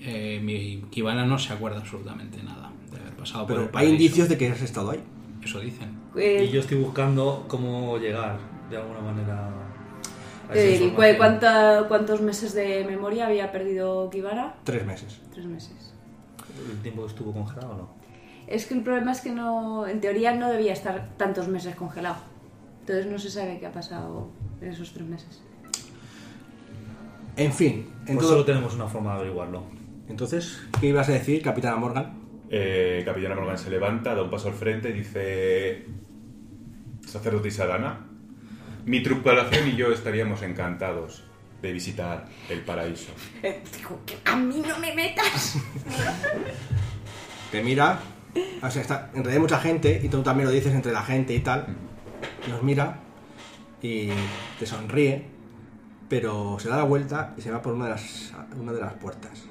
[0.00, 3.72] Eh, mi Kibana no se acuerda absolutamente nada de haber pasado por el Pero hay
[3.72, 3.92] paraíso.
[3.92, 5.00] indicios de que has estado ahí.
[5.42, 5.98] Eso dicen.
[6.16, 8.38] Eh, Y yo estoy buscando cómo llegar
[8.70, 9.48] de alguna manera
[10.48, 11.16] a esa eh, ¿cu- información.
[11.16, 14.56] cuánta- ¿Cuántos meses de memoria había perdido Kibara?
[14.64, 15.20] Tres meses.
[15.32, 15.94] Tres meses.
[16.70, 17.88] ¿El tiempo que estuvo congelado o no?
[18.46, 22.16] Es que el problema es que no, en teoría no debía estar tantos meses congelado.
[22.80, 24.28] Entonces no se sabe qué ha pasado
[24.60, 25.40] en esos tres meses.
[27.36, 29.62] En fin, en Pues todo- solo tenemos una forma de averiguarlo.
[30.08, 32.19] entonces, ¿qué ibas a decir, Capitana Morgan?
[32.52, 35.86] Eh, Capitana Morgan se levanta, da un paso al frente y dice:
[37.06, 38.08] Sacerdotisa Dana,
[38.86, 41.22] mi tripulación y yo estaríamos encantados
[41.62, 43.12] de visitar el paraíso.
[43.42, 45.58] Eh, digo, que a mí no me metas.
[47.52, 48.00] Te mira,
[48.62, 51.02] o sea, está, en realidad hay mucha gente, y tú también lo dices entre la
[51.02, 51.66] gente y tal,
[52.48, 52.98] y os mira,
[53.82, 54.08] y
[54.58, 55.26] te sonríe,
[56.08, 58.94] pero se da la vuelta y se va por una de las, una de las
[58.94, 59.44] puertas.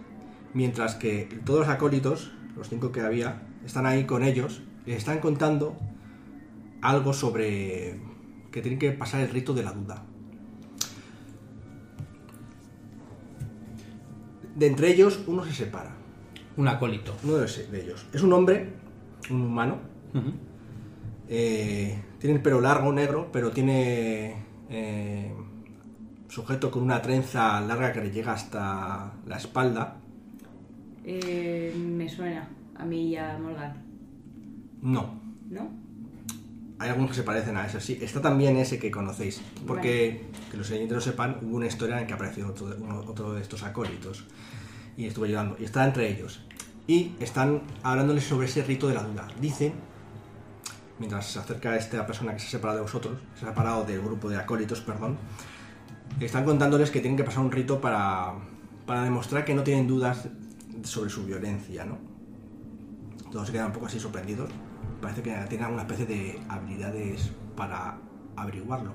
[0.54, 5.00] Mientras que todos los acólitos, los cinco que había, están ahí con ellos, y les
[5.00, 5.76] están contando
[6.82, 8.00] algo sobre
[8.52, 10.04] que tienen que pasar el rito de la duda.
[14.56, 15.96] De entre ellos, uno se separa.
[16.58, 17.16] Un acólito.
[17.24, 18.06] Uno de, los- de ellos.
[18.14, 18.74] Es un hombre,
[19.30, 19.78] un humano.
[21.28, 24.36] eh, tiene el pelo largo, negro, pero tiene
[24.70, 25.32] eh,
[26.28, 29.98] sujeto con una trenza larga que le llega hasta la espalda.
[31.06, 33.74] Eh, me suena a mí y a Morgan,
[34.82, 35.20] No.
[35.50, 35.70] ¿no?
[36.82, 37.98] Hay algunos que se parecen a ese, sí.
[38.02, 39.42] Está también ese que conocéis.
[39.68, 43.34] Porque, que los oyentes lo sepan, hubo una historia en que apareció otro, uno- otro
[43.34, 44.26] de estos acólitos.
[44.96, 45.56] y estuvo ayudando.
[45.60, 46.42] Y está entre ellos.
[46.86, 49.28] Y están hablándoles sobre ese rito de la duda.
[49.40, 49.72] Dicen,
[51.00, 54.02] mientras se acerca esta persona que se ha separado de vosotros, se ha separado del
[54.02, 55.18] grupo de acólitos, perdón,
[56.20, 58.34] están contándoles que tienen que pasar un rito para,
[58.86, 60.28] para demostrar que no tienen dudas
[60.84, 61.98] sobre su violencia, ¿no?
[63.32, 64.50] Todos se quedan un poco así sorprendidos.
[65.02, 67.98] Parece que tienen alguna especie de habilidades para
[68.36, 68.94] averiguarlo.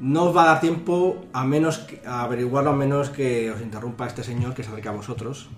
[0.00, 3.60] No os va a dar tiempo a menos que- a averiguarlo a menos que os
[3.60, 5.48] interrumpa este señor que se acerca a vosotros.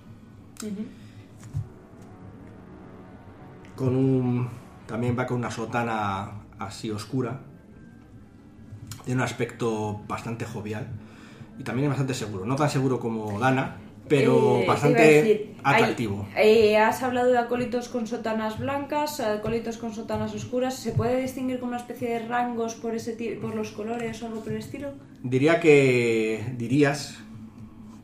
[3.76, 4.48] Con un.
[4.86, 7.40] También va con una sotana así oscura.
[9.04, 10.88] Tiene un aspecto bastante jovial.
[11.58, 12.44] Y también es bastante seguro.
[12.44, 13.76] No tan seguro como Dana,
[14.10, 16.26] pero Eh, bastante decir, hay- atractivo.
[16.36, 20.74] eh, has hablado de acólitos con sotanas blancas, acólitos con sotanas oscuras.
[20.76, 24.40] ¿Se puede distinguir con una especie de rangos por ese por los colores o algo
[24.40, 24.90] por el estilo?
[25.22, 26.44] Diría que.
[26.58, 27.18] dirías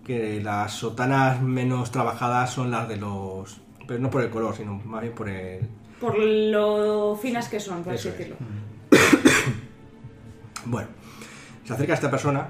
[0.07, 3.61] que las sotanas menos trabajadas son las de los.
[3.89, 5.69] Pero no por el color, sino más bien por el.
[6.01, 8.37] Por lo finas que son, por así Eso decirlo.
[10.67, 10.89] Bueno,
[11.65, 12.49] se acerca esta persona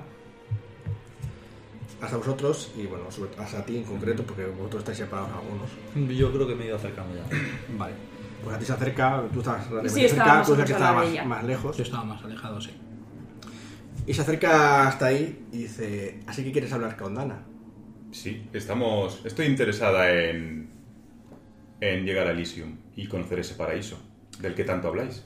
[2.07, 6.16] hasta vosotros y bueno, sobre- hasta ti en concreto, porque vosotros estáis separados algunos.
[6.16, 7.24] Yo creo que me he ido acercando ya.
[7.78, 7.94] Vale.
[8.42, 11.24] Pues a ti se acerca, tú estás relativamente Sí, cerca, tú que más, ella.
[11.24, 11.76] más lejos.
[11.76, 12.70] Yo estaba más alejado, sí.
[14.07, 17.42] Y se acerca hasta ahí y dice, así que quieres hablar con Dana.
[18.12, 19.20] Sí, estamos.
[19.24, 20.68] Estoy interesada en.
[21.80, 23.98] en llegar a Elysium y conocer ese paraíso
[24.40, 25.24] del que tanto habláis.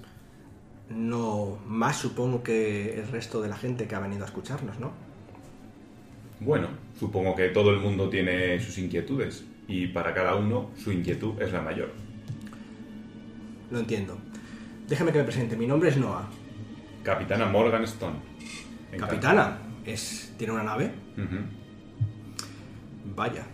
[0.89, 4.93] No más supongo que el resto de la gente que ha venido a escucharnos, ¿no?
[6.41, 6.69] Bueno,
[6.99, 11.53] supongo que todo el mundo tiene sus inquietudes y para cada uno su inquietud es
[11.53, 11.93] la mayor.
[13.71, 14.19] Lo entiendo.
[14.89, 15.57] Déjame que me presente.
[15.57, 16.29] Mi nombre es Noah.
[17.03, 18.17] Capitana Morgan Stone.
[18.91, 19.11] Encantado.
[19.11, 19.59] Capitana.
[19.85, 20.91] Es, ¿Tiene una nave?
[23.15, 23.47] Vaya.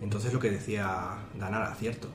[0.00, 2.08] Entonces lo que decía Dana era cierto.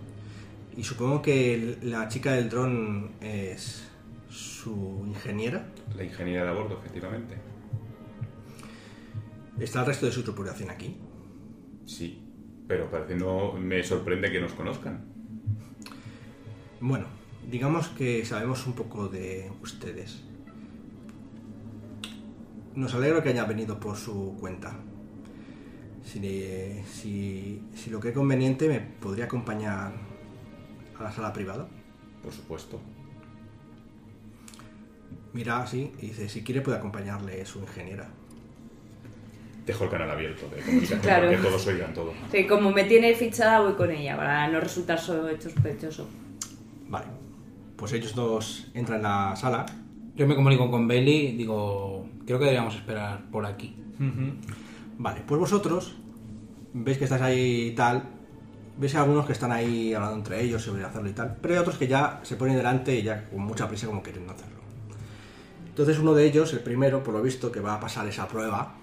[0.75, 3.87] Y supongo que la chica del dron es
[4.29, 5.67] su ingeniera.
[5.95, 7.35] La ingeniera de a bordo, efectivamente.
[9.59, 10.97] ¿Está el resto de su tripulación aquí?
[11.85, 12.23] Sí,
[12.67, 13.53] pero parece no.
[13.53, 15.05] Me sorprende que nos conozcan.
[16.79, 17.07] Bueno,
[17.49, 20.23] digamos que sabemos un poco de ustedes.
[22.75, 24.79] Nos alegro que haya venido por su cuenta.
[26.03, 26.19] Si,
[26.89, 29.93] si, si lo que es conveniente, me podría acompañar
[30.97, 31.67] a la sala privada.
[32.23, 32.79] Por supuesto.
[35.33, 38.09] Mira así y dice, si quiere puede acompañarle su ingeniera.
[39.69, 41.25] Dejo el canal abierto de comunicación Claro.
[41.27, 42.11] para que todos oigan todo.
[42.31, 46.09] Sí, como me tiene fichada, voy con ella para no resultar sospechoso.
[46.87, 47.05] Vale.
[47.75, 49.67] Pues ellos dos entran en la sala.
[50.15, 53.75] Yo me comunico con Bailey, digo, creo que deberíamos esperar por aquí.
[54.97, 55.95] Vale, pues vosotros
[56.73, 58.01] veis que estáis ahí y tal.
[58.75, 61.37] Veis algunos que están ahí hablando entre ellos sobre hacerlo y tal.
[61.39, 64.33] Pero hay otros que ya se ponen delante y ya con mucha prisa como queriendo
[64.33, 64.57] hacerlo.
[65.67, 68.73] Entonces uno de ellos, el primero, por lo visto, que va a pasar esa prueba,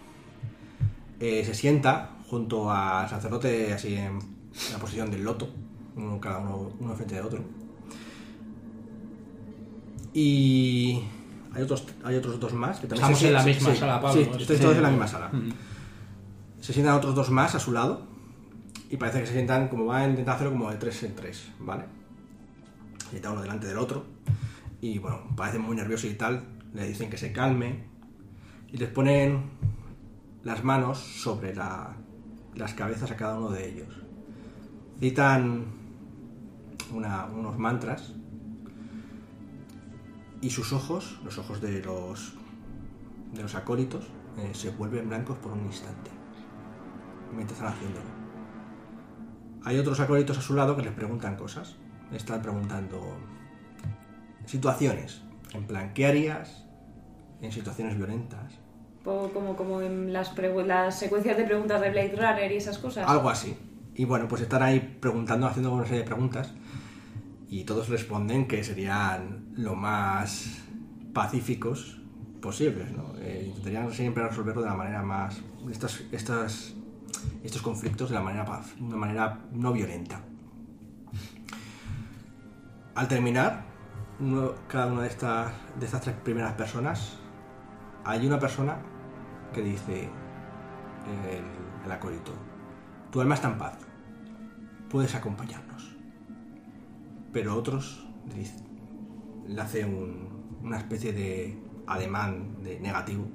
[1.20, 4.18] eh, se sienta junto al sacerdote así en
[4.72, 5.48] la posición del loto.
[5.96, 7.42] Uno, cada uno, uno frente del otro.
[10.12, 11.02] Y
[11.54, 14.22] hay otros, hay otros dos más que también Estamos se- en la misma sala, Pablo.
[14.22, 15.30] Sí, estáis todos en la misma sala.
[16.60, 18.02] Se sientan otros dos más a su lado
[18.90, 21.48] y parece que se sientan como van a intentar hacerlo como de tres en tres,
[21.60, 21.84] ¿vale?
[23.10, 24.04] Se uno delante del otro
[24.80, 26.44] y bueno, parecen muy nerviosos y tal,
[26.74, 27.84] le dicen que se calme
[28.72, 29.42] y les ponen
[30.46, 31.96] las manos sobre la-
[32.54, 33.88] las cabezas a cada uno de ellos.
[35.00, 35.64] Citan
[36.92, 38.12] unos mantras
[40.40, 42.34] y sus ojos, los ojos de los
[43.34, 44.04] de los acólitos,
[44.38, 46.10] eh, se vuelven blancos por un instante
[47.34, 48.06] mientras están haciéndolo.
[49.64, 51.74] Hay otros acólitos a su lado que les preguntan cosas.
[52.12, 53.00] Están preguntando
[54.46, 55.22] situaciones.
[55.54, 56.64] En plan, ¿qué harías
[57.42, 58.60] en situaciones violentas?
[59.06, 60.36] Como, como en las,
[60.66, 63.08] las secuencias de preguntas de Blade Runner y esas cosas.
[63.08, 63.56] Algo así.
[63.94, 66.52] Y bueno, pues están ahí preguntando, haciendo una serie de preguntas.
[67.48, 70.58] Y todos responden que serían lo más
[71.12, 72.00] pacíficos
[72.42, 73.14] posibles, ¿no?
[73.20, 75.40] Eh, intentarían siempre resolverlo de la manera más...
[75.70, 76.74] Estas, estas,
[77.44, 78.44] estos conflictos de la manera,
[78.80, 80.20] una manera no violenta.
[82.96, 83.62] Al terminar,
[84.18, 87.18] uno- cada una de estas, de estas tres primeras personas,
[88.04, 88.78] hay una persona
[89.56, 92.32] que dice, el, el acólito,
[93.10, 93.78] tu alma está en paz,
[94.90, 95.96] puedes acompañarnos.
[97.32, 98.62] Pero otros dic-
[99.48, 103.26] le hace un- una especie de ademán de negativo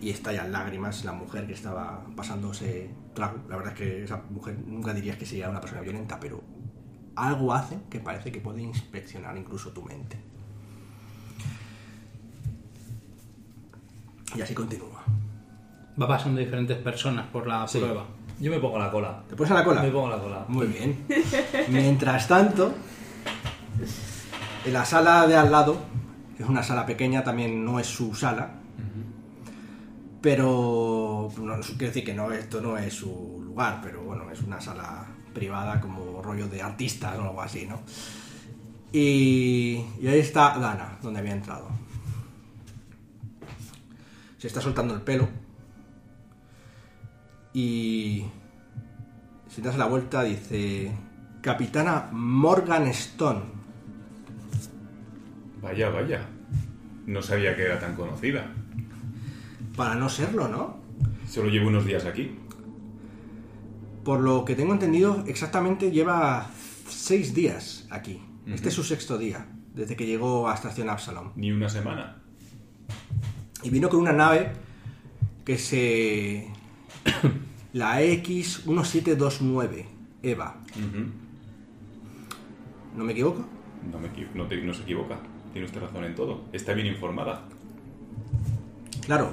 [0.00, 3.38] y estalla en lágrimas la mujer que estaba pasándose trago.
[3.48, 6.42] La verdad es que esa mujer nunca dirías que sería una persona violenta, pero
[7.16, 10.16] algo hace que parece que puede inspeccionar incluso tu mente.
[14.34, 15.02] Y así continúa.
[16.00, 17.78] Va pasando diferentes personas por la Sí.
[17.78, 18.04] prueba.
[18.40, 19.22] Yo me pongo la cola.
[19.28, 19.82] ¿Te pones a la cola?
[19.82, 20.44] Me pongo la cola.
[20.48, 21.04] Muy bien.
[21.68, 22.72] Mientras tanto,
[24.64, 25.76] en la sala de al lado,
[26.36, 28.54] que es una sala pequeña, también no es su sala,
[30.20, 34.60] pero no, quiero decir que no, esto no es su lugar, pero bueno, es una
[34.60, 35.04] sala
[35.34, 37.80] privada como rollo de artistas o algo así, ¿no?
[38.92, 41.68] Y, y ahí está Dana, donde había entrado.
[44.42, 45.28] Se está soltando el pelo
[47.54, 48.24] y
[49.48, 50.90] si das la vuelta dice
[51.40, 53.42] Capitana Morgan Stone.
[55.60, 56.26] Vaya, vaya.
[57.06, 58.52] No sabía que era tan conocida.
[59.76, 60.80] Para no serlo, ¿no?
[61.28, 62.36] Solo llevo unos días aquí.
[64.02, 66.50] Por lo que tengo entendido, exactamente lleva
[66.88, 68.20] seis días aquí.
[68.48, 71.30] Este es su sexto día, desde que llegó a Estación Absalom.
[71.36, 72.22] Ni una semana.
[73.62, 74.52] Y vino con una nave
[75.44, 76.48] que se...
[77.72, 79.86] La X-1729,
[80.22, 80.56] EVA.
[82.96, 83.44] ¿No me equivoco?
[83.90, 85.18] No, me equi- no, te- no se equivoca.
[85.52, 86.42] Tiene usted razón en todo.
[86.52, 87.42] Está bien informada.
[89.06, 89.32] Claro,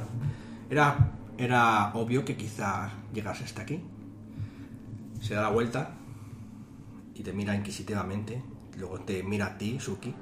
[0.70, 3.82] era, era obvio que quizá llegase hasta aquí.
[5.22, 5.92] Se da la vuelta
[7.14, 8.42] y te mira inquisitivamente.
[8.78, 10.14] Luego te mira a ti, Suki.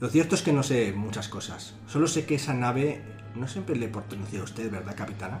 [0.00, 1.74] Lo cierto es que no sé muchas cosas.
[1.86, 3.02] Solo sé que esa nave
[3.34, 5.40] no siempre le perteneció a usted, ¿verdad, capitana?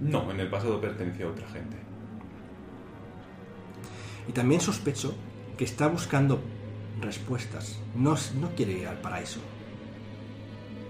[0.00, 1.76] No, en el pasado pertenecía a otra gente.
[4.26, 5.14] Y también sospecho
[5.58, 6.40] que está buscando
[7.00, 7.78] respuestas.
[7.94, 9.40] No, no quiere ir al paraíso.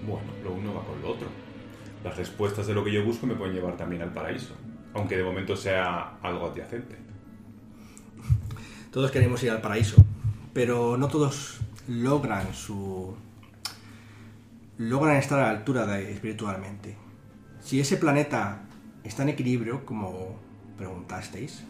[0.07, 1.29] Bueno, lo uno va con lo otro.
[2.05, 4.55] Las respuestas de lo que yo busco me pueden llevar también al paraíso.
[4.95, 6.97] Aunque de momento sea algo adyacente.
[8.91, 10.05] Todos queremos ir al paraíso,
[10.53, 13.17] pero no todos logran su
[14.79, 16.97] logran estar a la altura de espiritualmente.
[17.61, 18.63] Si ese planeta
[19.03, 20.39] está en equilibrio, como
[20.79, 21.65] preguntasteis,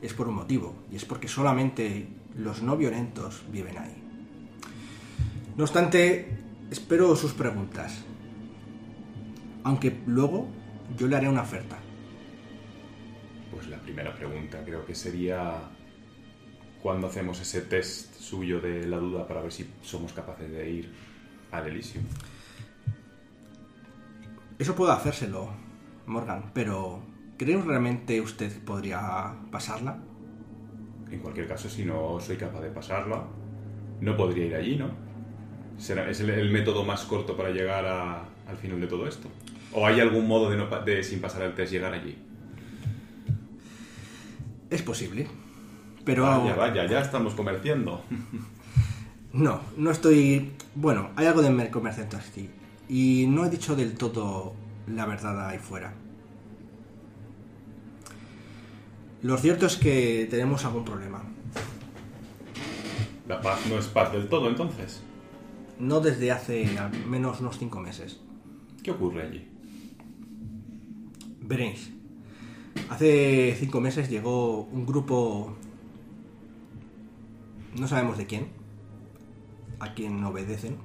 [0.00, 4.02] es por un motivo, y es porque solamente los no violentos viven ahí.
[5.56, 6.38] No obstante,
[6.70, 8.04] espero sus preguntas.
[9.64, 10.46] Aunque luego
[10.96, 11.76] yo le haré una oferta.
[13.50, 15.60] Pues la primera pregunta creo que sería
[16.82, 20.92] ¿cuándo hacemos ese test suyo de la duda para ver si somos capaces de ir
[21.52, 22.04] al Elysium?
[24.58, 25.50] Eso puedo hacérselo,
[26.06, 27.02] Morgan, pero
[27.38, 29.98] ¿cree realmente usted podría pasarla?
[31.10, 33.24] En cualquier caso, si no soy capaz de pasarla,
[34.00, 34.90] no podría ir allí, ¿no?
[35.78, 39.28] ¿Será, ¿Es el, el método más corto para llegar a- al final de todo esto?
[39.72, 42.16] ¿O hay algún modo de, no, de sin pasar el test llegar allí?
[44.70, 45.26] Es posible,
[46.04, 48.02] pero Vaya, vaya, ya estamos comerciando.
[49.32, 50.52] no, no estoy...
[50.74, 52.48] Bueno, hay algo de mer- comercio aquí
[52.88, 54.54] y no he dicho del todo
[54.86, 55.92] la verdad ahí fuera.
[59.22, 61.22] Lo cierto es que tenemos algún problema.
[63.28, 65.02] La paz no es paz del todo, entonces.
[65.78, 68.20] No desde hace al menos unos cinco meses.
[68.82, 69.46] ¿Qué ocurre allí?
[71.42, 71.90] Veréis.
[72.88, 75.56] Hace cinco meses llegó un grupo...
[77.78, 78.48] No sabemos de quién.
[79.78, 80.76] A quien obedecen.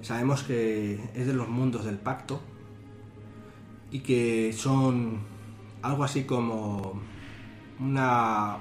[0.00, 2.40] Sabemos que es de los mundos del pacto.
[3.90, 5.20] Y que son
[5.82, 7.00] algo así como
[7.78, 8.58] una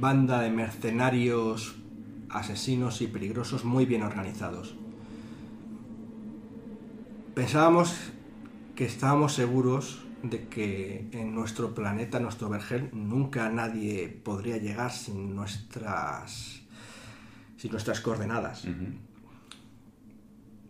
[0.00, 1.76] banda de mercenarios,
[2.28, 4.76] asesinos y peligrosos muy bien organizados.
[7.34, 7.94] Pensábamos
[8.74, 15.34] que estábamos seguros de que en nuestro planeta, nuestro Vergel, nunca nadie podría llegar sin
[15.34, 16.62] nuestras
[17.56, 18.66] sin nuestras coordenadas.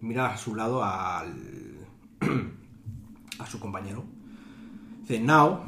[0.00, 1.34] Mira a su lado al
[3.38, 4.04] a su compañero.
[5.00, 5.60] Dice, now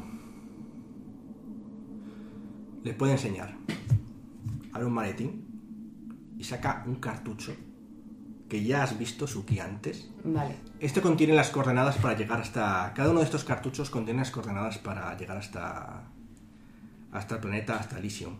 [2.83, 3.55] les puede enseñar.
[4.71, 7.53] Abre un maletín y saca un cartucho
[8.49, 10.09] que ya has visto Suki antes.
[10.23, 10.55] Vale.
[10.79, 12.93] Este contiene las coordenadas para llegar hasta.
[12.95, 16.03] Cada uno de estos cartuchos contiene las coordenadas para llegar hasta.
[17.11, 18.33] hasta el planeta, hasta Elysium.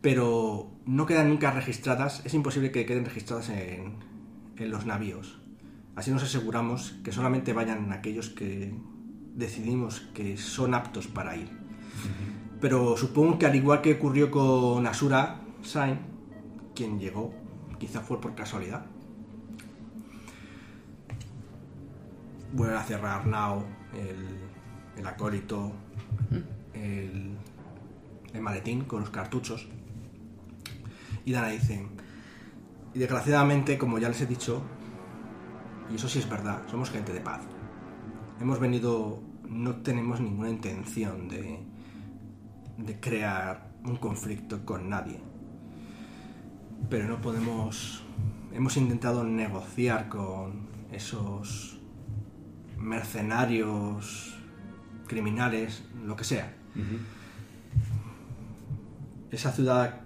[0.00, 3.96] Pero no quedan nunca registradas, es imposible que queden registradas en,
[4.56, 5.38] en los navíos.
[5.94, 8.74] Así nos aseguramos que solamente vayan aquellos que
[9.34, 11.48] decidimos que son aptos para ir.
[12.60, 15.98] Pero supongo que al igual que ocurrió con Asura Sain,
[16.74, 17.34] quien llegó.
[17.78, 18.86] Quizá fue por casualidad.
[22.52, 24.38] Vuelven a cerrar Nao, el,
[24.98, 25.72] el acólito,
[26.74, 27.36] el,
[28.32, 29.66] el maletín con los cartuchos.
[31.24, 31.86] Y Dana dice,
[32.94, 34.62] y desgraciadamente, como ya les he dicho,
[35.90, 37.40] y eso sí es verdad, somos gente de paz.
[38.40, 41.60] Hemos venido, no tenemos ninguna intención de,
[42.76, 45.20] de crear un conflicto con nadie.
[46.90, 48.04] Pero no podemos,
[48.52, 51.78] hemos intentado negociar con esos
[52.82, 54.36] mercenarios,
[55.06, 56.54] criminales, lo que sea.
[59.30, 60.02] Esa ciudad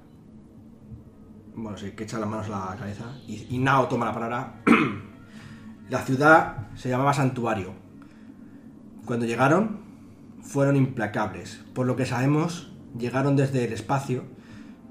[1.57, 3.05] bueno, sí, que echa las manos a la cabeza.
[3.27, 4.55] Y, y Nao toma la palabra.
[5.89, 7.73] la ciudad se llamaba Santuario.
[9.07, 9.81] Cuando llegaron,
[10.43, 11.65] fueron implacables.
[11.75, 14.25] Por lo que sabemos, llegaron desde el espacio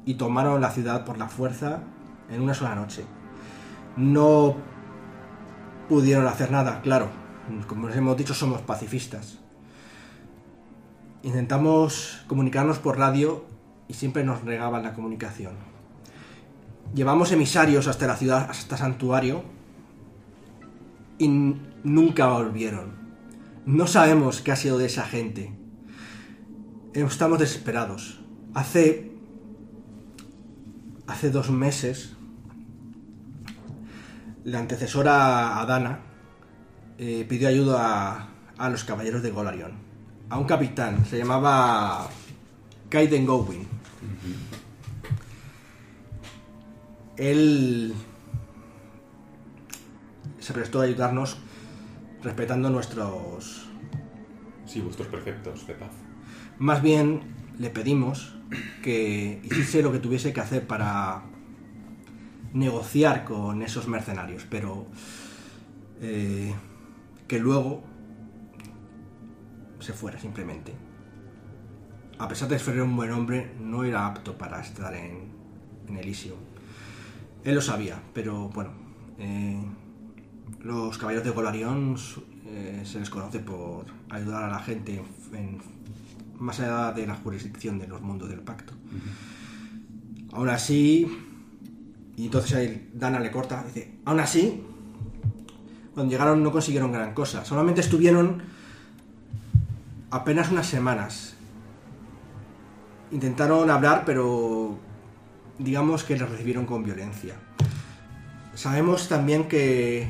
[0.05, 1.83] y tomaron la ciudad por la fuerza
[2.31, 3.05] en una sola noche.
[3.95, 4.55] No
[5.87, 7.09] pudieron hacer nada, claro.
[7.67, 9.39] Como les hemos dicho, somos pacifistas.
[11.21, 13.45] Intentamos comunicarnos por radio
[13.87, 15.53] y siempre nos negaban la comunicación.
[16.93, 19.43] Llevamos emisarios hasta la ciudad, hasta santuario,
[21.17, 21.27] y
[21.83, 22.93] nunca volvieron.
[23.65, 25.53] No sabemos qué ha sido de esa gente.
[26.93, 28.21] Estamos desesperados.
[28.53, 29.11] Hace.
[31.07, 32.15] Hace dos meses.
[34.43, 36.14] La antecesora Adana
[36.97, 39.73] eh, pidió ayuda a, a los caballeros de Golarion.
[40.29, 42.09] A un capitán, se llamaba
[42.89, 43.67] Kaiden Gowin.
[47.17, 47.93] Él
[50.39, 51.37] se prestó a ayudarnos
[52.23, 53.67] respetando nuestros...
[54.65, 55.91] Sí, vuestros preceptos de paz.
[56.57, 57.21] Más bien
[57.57, 58.35] le pedimos
[58.81, 61.23] que hiciese lo que tuviese que hacer para
[62.53, 64.85] negociar con esos mercenarios, pero
[66.01, 66.53] eh,
[67.27, 67.83] que luego
[69.79, 70.73] se fuera simplemente.
[72.17, 75.29] A pesar de ser un buen hombre, no era apto para estar en,
[75.87, 76.37] en Elysium.
[77.43, 78.71] Él lo sabía, pero bueno,
[79.19, 79.61] eh,
[80.61, 81.95] los caballeros de Golarion
[82.47, 85.03] eh, se les conoce por ayudar a la gente
[85.33, 85.59] en-
[86.39, 88.73] más allá de la jurisdicción de los mundos del pacto.
[90.33, 91.07] Aún así,
[92.17, 94.61] y entonces ahí Dana le corta, dice, aún así,
[95.95, 98.43] cuando llegaron no consiguieron gran cosa, solamente estuvieron
[100.11, 101.35] apenas unas semanas.
[103.11, 104.77] Intentaron hablar, pero
[105.57, 107.35] digamos que les recibieron con violencia.
[108.53, 110.09] Sabemos también que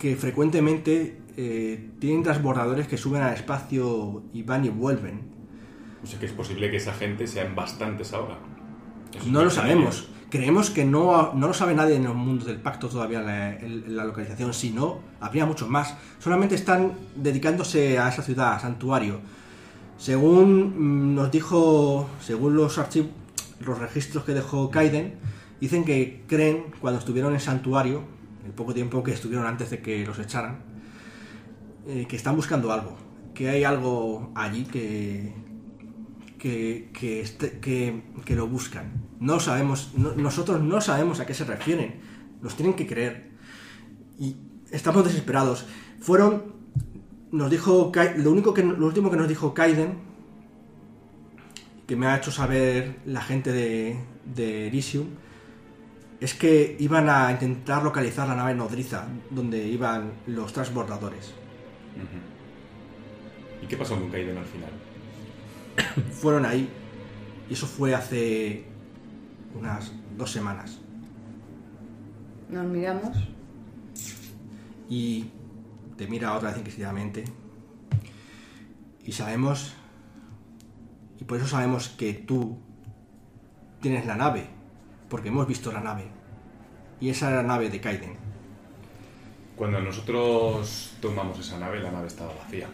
[0.00, 5.30] que frecuentemente eh, tienen transbordadores que suben al espacio y van y vuelven.
[6.02, 8.38] O sea que es posible que esa gente sean bastantes ahora.
[9.14, 10.08] Eso No lo sabemos.
[10.30, 14.54] Creemos que no, no lo sabe nadie en el mundo del pacto todavía la, localización.
[14.54, 15.96] Si no, habría muchos más.
[16.20, 19.18] Solamente están dedicándose a esa ciudad, a Santuario.
[19.98, 23.10] Según mm, nos dijo, según los archivos,
[23.58, 25.14] los registros que dejó Kaiden,
[25.60, 28.02] dicen que creen cuando estuvieron en Santuario,
[28.46, 30.60] el poco tiempo que estuvieron antes de que los echaran,
[31.88, 32.96] eh, que están buscando algo.
[33.34, 35.34] Que hay algo allí que,
[36.38, 37.58] que, que, este-
[38.28, 38.99] lo buscan.
[39.20, 42.00] No sabemos, no- nosotros no sabemos a qué se refieren.
[42.42, 43.30] Nos tienen que creer.
[44.18, 44.36] Y
[44.70, 45.66] estamos desesperados.
[46.00, 46.54] Fueron,
[47.30, 49.98] nos dijo, lo único que, lo último que nos dijo Kaiden,
[51.86, 53.96] que me ha hecho saber la gente de,
[54.34, 55.06] de Elysium,
[56.20, 61.32] es que iban a intentar localizar la nave nodriza, donde iban los transbordadores.
[63.62, 64.70] ¿Y qué pasó con Kaiden al final?
[66.12, 66.68] fueron ahí.
[67.48, 68.64] Y eso fue hace
[69.54, 70.78] unas dos semanas.
[72.48, 73.16] Nos miramos.
[74.88, 75.30] Y
[75.96, 77.24] te mira otra vez inquisitivamente.
[79.04, 79.74] Y sabemos.
[81.20, 82.58] Y por eso sabemos que tú
[83.80, 84.48] tienes la nave.
[85.08, 86.04] Porque hemos visto la nave.
[87.00, 88.16] Y esa era la nave de Kaiden.
[89.56, 92.68] Cuando nosotros tomamos esa nave, la nave estaba vacía.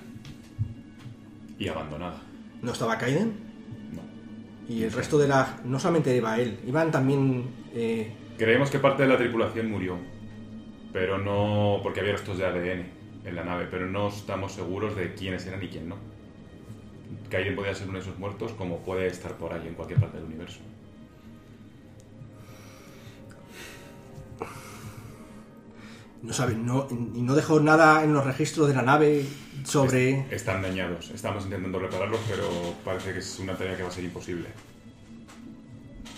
[1.58, 2.22] Y abandonada.
[2.62, 3.45] ¿No estaba Kaiden?
[4.68, 5.60] Y el resto de la.
[5.64, 7.44] No solamente iba él, iban también.
[7.74, 9.96] eh, Creemos que parte de la tripulación murió.
[10.92, 11.80] Pero no.
[11.82, 12.86] porque había restos de ADN
[13.24, 13.66] en la nave.
[13.70, 15.96] Pero no estamos seguros de quiénes eran y quién no.
[17.30, 20.16] Kaiden podía ser uno de esos muertos, como puede estar por ahí en cualquier parte
[20.18, 20.60] del universo.
[26.22, 29.24] No saben, no, y no dejó nada en los registros de la nave
[29.64, 30.20] sobre.
[30.20, 31.10] Est- Están dañados.
[31.10, 32.44] Estamos intentando repararlos, pero
[32.84, 34.48] parece que es una tarea que va a ser imposible.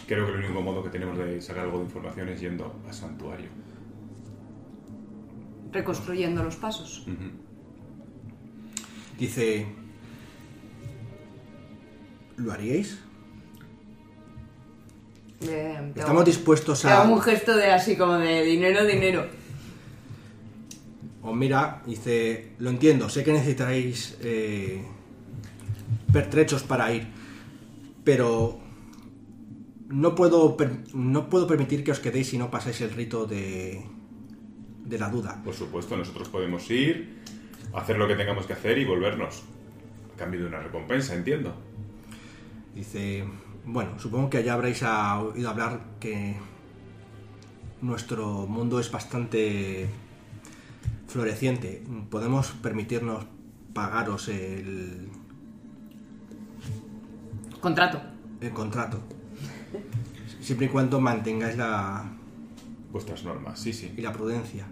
[0.07, 2.95] Creo que el único modo que tenemos de sacar algo de información es yendo al
[2.95, 3.49] santuario.
[5.73, 7.07] Reconstruyendo los pasos.
[9.19, 9.67] Dice...
[12.39, 13.01] ¿Lo haríais?
[15.43, 17.23] Eh, Estamos hago- dispuestos te hago un a...
[17.23, 19.27] gesto de así como de dinero, dinero.
[21.31, 22.53] Os mira, dice...
[22.59, 24.83] Lo entiendo, sé que necesitaréis eh,
[26.13, 27.07] pertrechos para ir,
[28.05, 28.59] pero
[29.89, 30.57] no puedo,
[30.95, 33.85] no puedo permitir que os quedéis si no pasáis el rito de,
[34.85, 35.41] de la duda.
[35.45, 37.23] Por supuesto, nosotros podemos ir,
[37.75, 39.43] hacer lo que tengamos que hacer y volvernos.
[40.15, 41.55] A cambio de una recompensa, entiendo.
[42.75, 43.25] Dice,
[43.65, 46.37] bueno, supongo que ya habréis ah, oído hablar que
[47.81, 49.89] nuestro mundo es bastante
[51.09, 51.83] floreciente.
[52.11, 53.27] Podemos permitirnos
[53.75, 55.09] pagaros el,
[57.61, 58.01] Contrato.
[58.41, 59.01] el contrato.
[60.41, 62.13] Siempre y cuando mantengáis la,
[62.93, 63.93] Vuestras normas, sí, sí.
[63.97, 64.67] y la prudencia.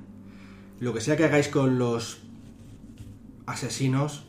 [0.78, 2.22] Lo que sea que hagáis con los
[3.46, 4.24] asesinos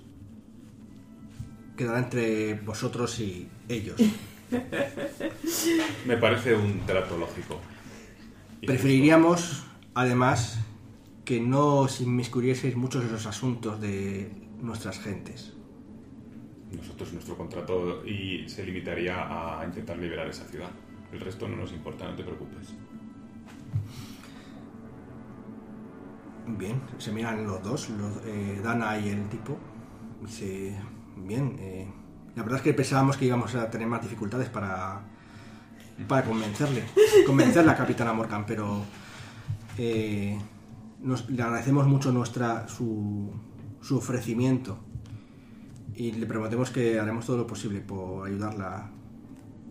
[1.78, 4.02] quedará entre vosotros y ellos.
[6.06, 7.62] Me parece un trato lógico.
[8.66, 10.60] Preferiríamos, además,
[11.28, 15.52] que no os inmiscuyieseis muchos de los asuntos de nuestras gentes.
[16.72, 19.28] Nosotros, nuestro contrato y se limitaría
[19.60, 20.70] a intentar liberar esa ciudad.
[21.12, 22.74] El resto no nos importa, no te preocupes.
[26.48, 29.58] Bien, se miran los dos, los, eh, Dana y el tipo.
[30.22, 30.80] Dice,
[31.18, 31.88] bien, eh,
[32.38, 35.02] la verdad es que pensábamos que íbamos a tener más dificultades para,
[36.08, 36.86] para convencerle,
[37.26, 38.82] convencerle a Capitana Morgan, pero
[39.78, 40.40] eh,
[41.02, 43.32] nos- le agradecemos mucho nuestra, su,
[43.82, 44.80] su ofrecimiento
[45.96, 48.92] y le prometemos que haremos todo lo posible por ayudarla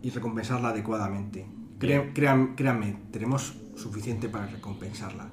[0.02, 1.46] y recompensarla adecuadamente.
[1.78, 5.28] Cre- crean- créanme, tenemos suficiente para recompensarla.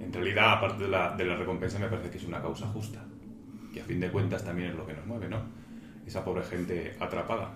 [0.00, 3.04] En realidad, aparte de la, de la recompensa, me parece que es una causa justa.
[3.72, 5.42] Que a fin de cuentas también es lo que nos mueve, ¿no?
[6.06, 7.54] Esa pobre gente atrapada.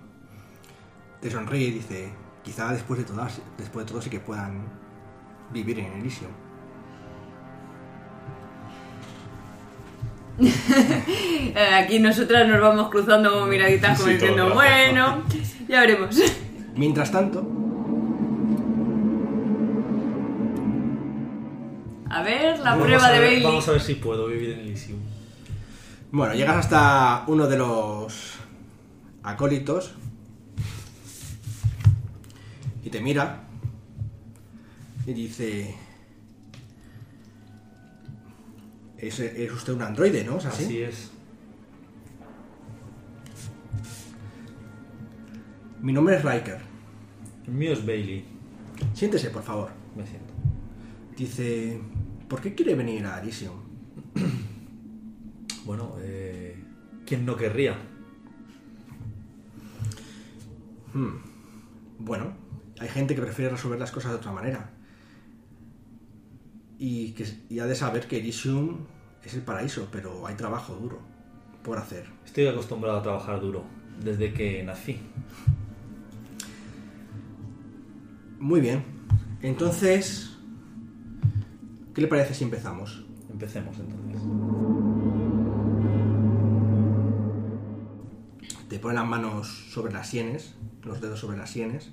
[1.20, 2.12] Te sonríe y dice,
[2.42, 4.64] quizá después de todo, después de todo sí que puedan
[5.52, 6.30] vivir en Elysium.
[11.74, 15.22] Aquí nosotras nos vamos cruzando como miraditas como Sí, diciendo, todo bueno,
[15.68, 16.16] ya veremos.
[16.74, 17.46] Mientras tanto,
[22.08, 23.42] A ver, la Vamos prueba de Bailey.
[23.42, 24.98] Vamos a ver si puedo vivir en Elysium.
[26.10, 28.34] bueno, llegas hasta uno de los
[29.22, 29.94] acólitos
[32.84, 33.44] y te mira
[35.06, 35.74] y dice,
[39.03, 40.38] es, es usted un androide, ¿no?
[40.38, 40.64] ¿Es así?
[40.64, 41.11] Así es.
[45.82, 46.59] Mi nombre es Riker.
[47.46, 48.24] El mío es Bailey.
[48.94, 49.70] Siéntese, por favor.
[49.96, 50.32] Me siento.
[51.16, 51.80] Dice,
[52.28, 53.57] ¿por qué quiere venir a Elysium?
[55.64, 56.57] Bueno, eh,
[57.07, 57.78] ¿quién no querría?
[62.00, 62.32] Bueno,
[62.80, 64.70] hay gente que prefiere resolver las cosas de otra manera.
[66.78, 68.78] Y, que, y ha de saber que Elysium
[69.24, 70.98] es el paraíso, pero hay trabajo duro
[71.62, 72.06] por hacer.
[72.24, 73.64] Estoy acostumbrado a trabajar duro
[74.02, 75.00] desde que nací.
[78.38, 78.82] Muy bien.
[79.40, 80.36] Entonces,
[81.94, 83.04] ¿qué le parece si empezamos?
[83.30, 84.22] Empecemos entonces.
[88.68, 91.90] Te pone las manos sobre las sienes, los dedos sobre las sienes,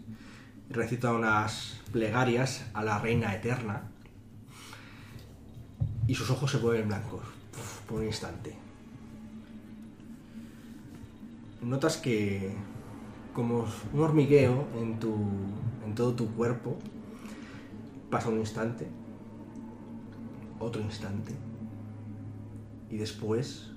[0.69, 3.91] y recita unas plegarias a la reina eterna.
[6.09, 7.21] Y sus ojos se vuelven blancos
[7.53, 8.55] uf, por un instante.
[11.61, 12.51] Notas que,
[13.31, 15.13] como un hormigueo en, tu,
[15.85, 16.79] en todo tu cuerpo,
[18.09, 18.87] pasa un instante,
[20.57, 21.35] otro instante,
[22.89, 23.69] y después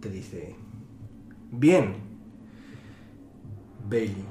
[0.00, 0.56] te dice,
[1.50, 1.96] bien,
[3.90, 4.24] Bailey,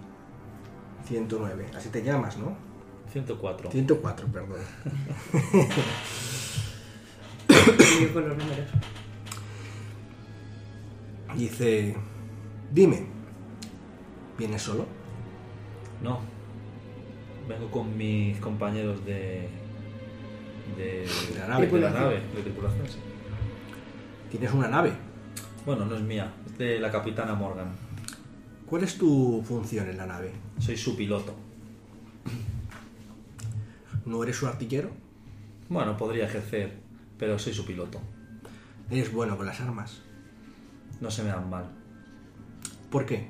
[1.05, 2.57] 109, así te llamas, ¿no?
[3.11, 3.69] 104.
[3.69, 4.57] 104, perdón.
[8.01, 8.69] Yo con los números.
[11.35, 11.95] Dice,
[12.71, 13.05] dime,
[14.37, 14.85] ¿vienes solo?
[16.01, 16.19] No.
[17.47, 19.49] Vengo con mis compañeros de.
[20.77, 21.07] de.
[21.33, 21.67] De la nave.
[21.67, 22.97] de la nave, de tripulación, sí.
[24.31, 24.93] ¿Tienes una nave?
[25.65, 27.75] Bueno, no es mía, es de la capitana Morgan.
[28.65, 30.31] ¿Cuál es tu función en la nave?
[30.59, 31.33] Soy su piloto.
[34.05, 34.89] ¿No eres su artillero?
[35.69, 36.77] Bueno, podría ejercer,
[37.17, 37.99] pero soy su piloto.
[38.89, 40.01] Eres bueno con las armas.
[41.01, 41.65] No se me dan mal.
[42.89, 43.27] ¿Por qué?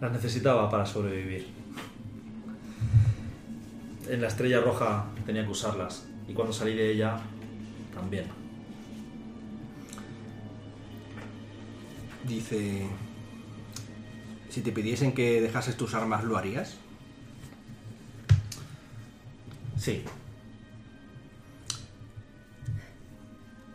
[0.00, 1.46] Las necesitaba para sobrevivir.
[4.08, 6.06] En la estrella roja tenía que usarlas.
[6.26, 7.18] Y cuando salí de ella,
[7.94, 8.26] también.
[12.26, 12.86] Dice...
[14.48, 16.76] Si te pidiesen que dejases tus armas, ¿lo harías?
[19.76, 20.02] Sí,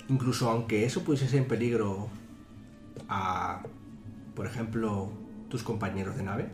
[0.09, 2.09] Incluso aunque eso pusiese en peligro
[3.07, 3.63] a,
[4.35, 5.11] por ejemplo,
[5.49, 6.49] tus compañeros de nave.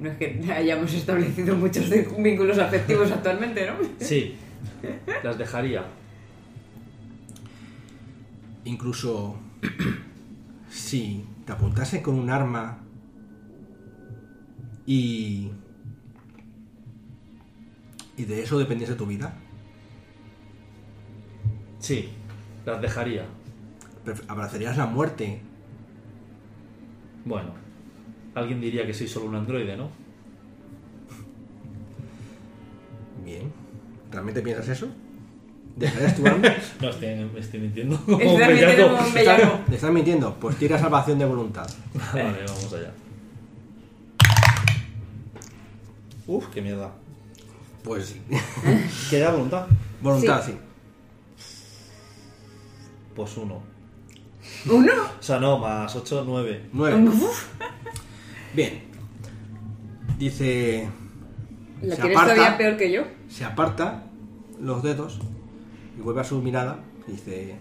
[0.00, 3.74] No es que hayamos establecido muchos vínculos afectivos actualmente, ¿no?
[3.98, 4.36] sí.
[5.24, 5.84] Las dejaría.
[8.64, 9.36] Incluso
[10.68, 12.78] si te apuntasen con un arma
[14.84, 15.50] y...
[18.16, 19.34] y de eso dependiese tu vida,
[21.86, 22.08] Sí,
[22.64, 23.24] las dejaría.
[24.04, 25.40] pref- abrazarías la muerte.
[27.24, 27.50] Bueno,
[28.34, 29.88] alguien diría que soy solo un androide, ¿no?
[33.24, 33.52] Bien.
[34.10, 34.88] ¿Realmente piensas eso?
[35.76, 36.48] ¿Dejarías tu arma?
[36.80, 37.94] No, estoy, me estoy mintiendo.
[38.18, 39.42] Es realmente como un bellaco.
[39.42, 40.34] ¿Estás, ¿Te estás mintiendo?
[40.40, 41.66] Pues tira salvación de voluntad.
[42.12, 42.92] Vale, vamos allá.
[46.26, 46.90] Uf, qué mierda.
[47.84, 48.20] Pues sí.
[49.10, 49.66] ¿Qué da voluntad?
[50.02, 50.52] voluntad, Sí.
[50.52, 50.58] sí.
[53.16, 53.62] Pues uno.
[54.70, 54.92] ¿Uno?
[55.18, 56.68] O sea, no, más 8, 9.
[56.72, 57.10] Nueve.
[58.54, 58.82] Bien.
[60.18, 60.88] Dice...
[61.82, 62.34] La Se tienes aparta.
[62.34, 63.02] todavía peor que yo.
[63.28, 64.04] Se aparta
[64.60, 65.18] los dedos
[65.98, 67.56] y vuelve a su mirada y dice...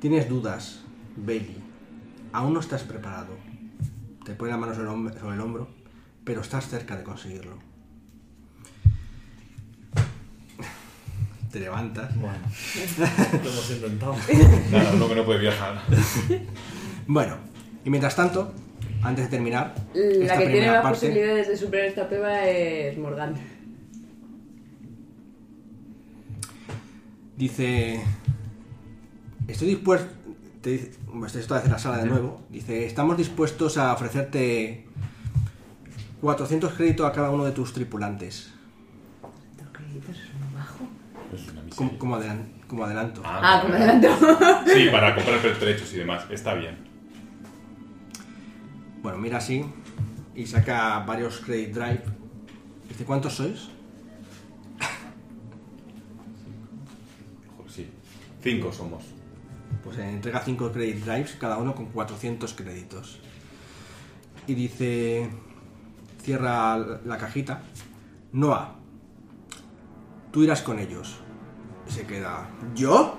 [0.00, 0.82] Tienes dudas,
[1.16, 1.56] Bailey.
[2.32, 3.34] Aún no estás preparado.
[4.24, 5.68] Te pone la mano sobre el, hom- sobre el hombro,
[6.24, 7.58] pero estás cerca de conseguirlo.
[11.50, 12.14] Te levantas.
[12.16, 12.38] Bueno,
[13.42, 14.16] lo hemos intentado.
[14.70, 15.80] Nada, uno que no puede viajar.
[17.10, 17.38] Bueno,
[17.86, 18.52] y mientras tanto,
[19.02, 22.98] antes de terminar, La esta que tiene más parte, posibilidades de superar esta prueba es
[22.98, 23.34] Morgan.
[27.38, 28.02] dice:
[29.46, 30.06] Estoy dispuesto.
[30.60, 32.42] Te dice, bueno, esto en la sala de nuevo.
[32.50, 34.84] Dice: Estamos dispuestos a ofrecerte
[36.20, 38.52] 400 créditos a cada uno de tus tripulantes.
[40.10, 40.27] Es una
[41.32, 41.62] miseria.
[41.76, 43.22] Como, como adelan- como adelanto.
[43.24, 44.08] Ah, como adelanto.
[44.66, 46.24] Sí, para comprar pertrechos y demás.
[46.30, 46.76] Está bien.
[49.02, 49.64] Bueno, mira así
[50.34, 52.02] y saca varios credit drive.
[52.88, 53.68] Dice: ¿Cuántos sois?
[57.68, 57.88] Sí.
[58.42, 59.04] Cinco somos.
[59.84, 63.20] Pues eh, entrega 5 credit drives, cada uno con 400 créditos.
[64.46, 65.28] Y dice,
[66.22, 67.62] cierra la- la cajita.
[68.32, 68.74] Noah,
[70.38, 71.16] tú irás con ellos.
[71.88, 73.18] Se queda, ¿yo?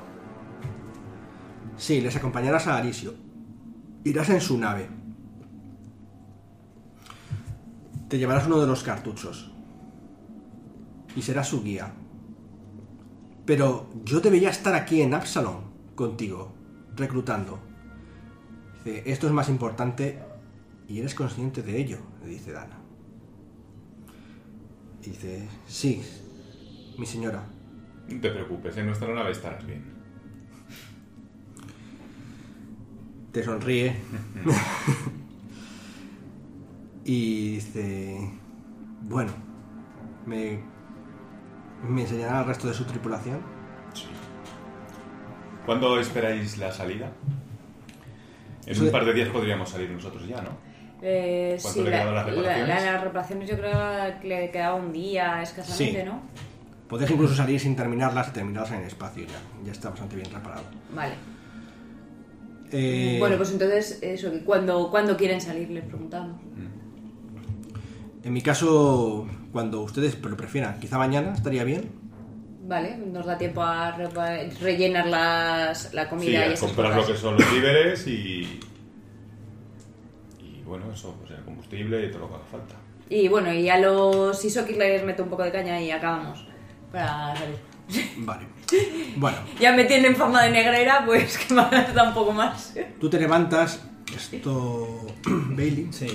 [1.76, 3.13] Sí, les acompañarás a Arisio.
[4.05, 4.88] Irás en su nave.
[8.07, 9.51] Te llevarás uno de los cartuchos.
[11.13, 11.91] Y serás su guía.
[13.45, 15.57] Pero yo debería estar aquí en Absalom
[15.95, 16.53] contigo,
[16.95, 17.59] reclutando.
[18.78, 20.20] Dice, esto es más importante
[20.88, 22.80] y eres consciente de ello, le dice Dana.
[25.01, 26.01] Dice, sí,
[27.00, 27.43] mi señora.
[28.10, 29.84] No te preocupes, en nuestra nave estarás bien.
[33.32, 33.95] Te sonríe.
[37.06, 38.18] y dice,
[39.02, 39.32] bueno,
[40.26, 40.60] ¿me,
[41.88, 43.39] ¿me enseñará al resto de su tripulación?
[45.66, 47.12] ¿Cuándo esperáis la salida?
[48.66, 50.50] En Eso un de- par de días podríamos salir nosotros ya, ¿no?
[51.02, 52.68] Eh, ¿Cuánto sí, le la, las la- reparaciones?
[52.84, 56.06] la- las reparaciones yo creo que le quedaba un día escasamente, Sí.
[56.08, 56.22] ¿no?
[56.90, 59.40] Podéis incluso salir sin terminarlas y terminarlas en el espacio ya.
[59.64, 60.64] Ya está bastante bien reparado.
[60.94, 61.14] Vale.
[62.72, 65.70] Eh, Bueno, pues entonces, eso, ¿cuándo, ¿cuándo quieren salir?
[65.70, 66.42] Les preguntamos.
[68.24, 71.90] En mi caso, cuando ustedes lo prefieran, quizá mañana estaría bien.
[72.68, 76.96] Vale, nos da tiempo a re- rellenar las, la Sí, comida y a esas comprar
[76.96, 78.60] lo que son los víveres y.
[80.40, 82.76] Y bueno, eso, pues el combustible y todo lo que haga falta.
[83.10, 86.46] Y bueno, y a los Isokis les meto un poco de caña y acabamos.
[86.92, 87.56] Para salir.
[88.18, 88.46] Vale.
[89.18, 92.74] Bueno, Ya me tienen fama de negrera, pues que más da un poco más.
[93.00, 93.82] tú te levantas.
[94.16, 95.08] Esto.
[95.26, 95.88] Bailey.
[95.92, 96.08] Sí.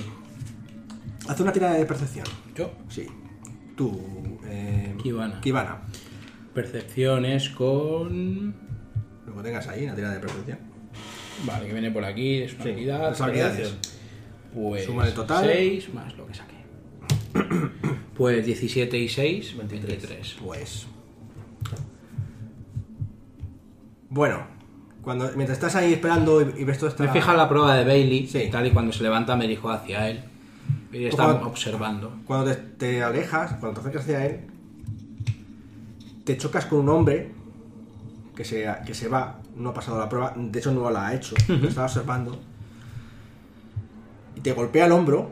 [1.27, 2.25] Haz una tirada de percepción.
[2.55, 2.71] Yo.
[2.89, 3.07] Sí.
[3.75, 4.39] Tú.
[4.45, 5.39] Eh, Kibana.
[5.41, 5.81] Kibana.
[6.53, 8.55] Percepciones con.
[9.25, 10.59] Lo que tengas ahí, una tirada de percepción.
[11.45, 13.01] Vale, que viene por aquí, es una Sí, habilidad.
[13.01, 13.75] las habilidades.
[14.53, 15.45] Pues Suma el total.
[15.45, 16.54] 6 más lo que saqué.
[18.15, 20.37] Pues 17 y 6, 23.
[20.41, 20.87] Pues.
[24.09, 24.47] Bueno,
[25.01, 27.03] Cuando, mientras estás ahí esperando y, y ves todo esto.
[27.03, 28.39] Me fija la prueba de Bailey Sí.
[28.39, 30.23] y tal, y cuando se levanta me dirijo hacia él.
[30.91, 31.47] Y está Ojo.
[31.49, 32.13] observando.
[32.25, 34.39] Cuando te, te alejas, cuando te acercas hacia él,
[36.23, 37.31] te chocas con un hombre
[38.35, 41.13] que se, que se va, no ha pasado la prueba, de hecho no la ha
[41.13, 42.39] hecho, lo estaba observando,
[44.35, 45.31] y te golpea el hombro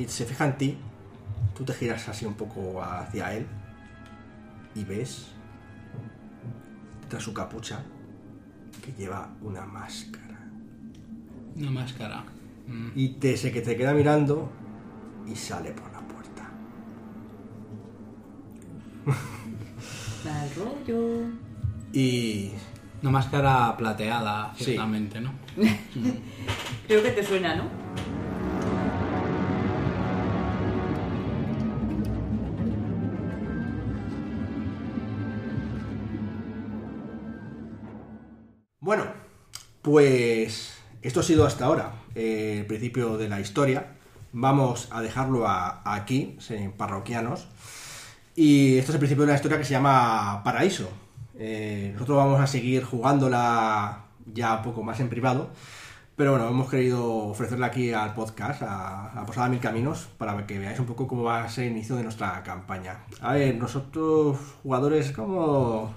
[0.00, 0.78] y se fija en ti,
[1.56, 3.46] tú te giras así un poco hacia él
[4.74, 5.26] y ves,
[7.08, 7.82] tras su capucha,
[8.84, 10.38] que lleva una máscara.
[11.56, 12.24] Una máscara.
[12.66, 12.88] Mm.
[12.94, 14.50] Y te, se que te queda mirando
[15.26, 16.48] y sale por la puerta.
[20.24, 21.26] Mal rollo.
[21.92, 22.52] Y
[23.02, 24.64] Una máscara plateada, Sí.
[24.64, 25.32] ciertamente, ¿no?
[26.86, 27.64] Creo que te suena, ¿no?
[38.90, 39.04] Bueno,
[39.82, 43.86] pues esto ha sido hasta ahora eh, el principio de la historia.
[44.32, 47.46] Vamos a dejarlo a- aquí, se- parroquianos.
[48.34, 50.90] Y esto es el principio de la historia que se llama Paraíso.
[51.38, 55.50] Eh, nosotros vamos a seguir jugándola ya un poco más en privado.
[56.16, 60.58] Pero bueno, hemos querido ofrecerla aquí al podcast, a, a Posada Mil Caminos, para que
[60.58, 63.04] veáis un poco cómo va a ser el inicio de nuestra campaña.
[63.20, 65.94] A ver, nosotros, jugadores, ¿cómo,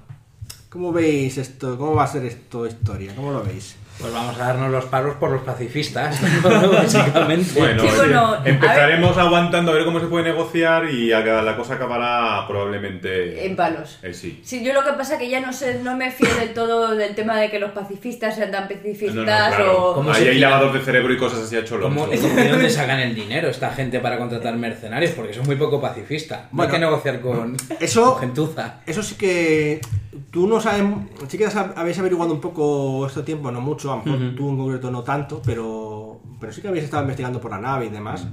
[0.73, 1.77] cómo veis esto?
[1.77, 3.13] ¿Cómo va a ser esto historia?
[3.15, 3.75] ¿Cómo lo veis?
[3.99, 7.59] Pues vamos a darnos los palos por los pacifistas, básicamente.
[7.59, 11.75] Bueno, Sí, bueno, empezaremos aguantando a ver cómo se puede negociar y a- la cosa
[11.75, 13.45] acabará probablemente...
[13.45, 13.99] En palos.
[14.01, 14.41] Eh, sí.
[14.43, 17.13] Sí, yo lo que pasa que ya no sé, no me fío del todo del
[17.13, 19.89] tema de que los pacifistas sean tan pacifistas No, no, claro.
[19.91, 19.93] o...
[19.93, 20.49] ¿Cómo Ahí hay fía?
[20.49, 21.93] lavador de cerebro y cosas así a cholón.
[21.93, 25.11] ¿Cómo, cómo- ¿De dónde sacan el dinero esta gente para contratar mercenarios?
[25.11, 26.41] Porque son muy poco pacifistas.
[26.45, 28.79] No Bueno, hay que negociar con, eso- con gentuza.
[28.87, 29.81] Eso sí que
[30.31, 30.83] tú no sabes,
[31.27, 34.35] sí que habéis averiguado un poco este tiempo, no mucho, a lo mejor Ujú.
[34.35, 37.85] tú en concreto no tanto, pero, pero sí que habéis estado investigando por la nave
[37.85, 38.27] y demás,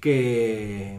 [0.00, 0.98] que,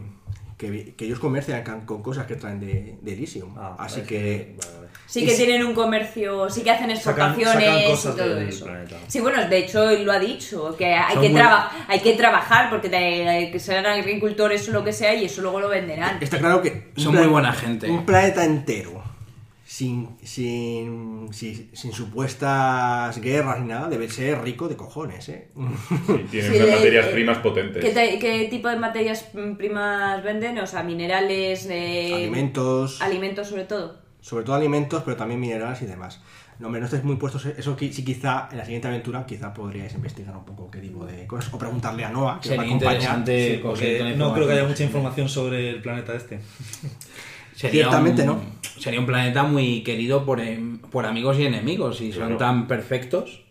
[0.56, 3.54] que, que ellos comercian con cosas que traen de, de Elysium.
[3.56, 4.80] Ah, Así parece que vale.
[5.06, 8.48] Sí que tienen un comercio, sí que hacen Sacan- exportaciones sacan cosas y todo del
[8.48, 8.64] eso.
[8.66, 8.96] planeta.
[9.08, 11.98] Sí, bueno, de hecho él lo ha dicho, que hay Son que, muy- traba- hay
[12.00, 15.68] que trabajar porque te- que sean agricultores o lo que sea y eso luego lo
[15.68, 16.18] venderán.
[16.20, 16.92] está claro que...
[16.96, 17.90] Son muy buena gente.
[17.90, 18.99] Un planeta entero,
[19.80, 25.48] sin, sin, sin, sin supuestas guerras ni nada, debe ser rico de cojones, ¿eh?
[25.88, 27.82] Sí, tienen Sí, unas materias eh, primas potentes.
[27.82, 29.24] ¿Qué, te- qué tipo de materias
[29.56, 30.58] primas venden?
[30.58, 33.00] O sea, minerales, eh, Alimentos...
[33.00, 33.98] alimentos sobre todo.
[34.20, 36.20] sobre todo alimentos, pero también minerales y demás.
[36.58, 37.46] No, hombre, no estáis muy puestos.
[37.46, 41.06] Eso qui- sí, quizá en la siguiente aventura, quizá podríais investigar un poco qué tipo
[41.06, 41.54] de cosas.
[41.54, 43.18] O preguntarle a Noah, que os va a Sería acompañar.
[43.18, 46.38] interesante Sí, porque no creo que haya mucha información sobre el planeta este.
[47.60, 48.40] Sería Ciertamente un, no.
[48.78, 52.00] Sería un planeta muy querido por, em- por amigos y enemigos.
[52.00, 53.42] Y son tan perfectos.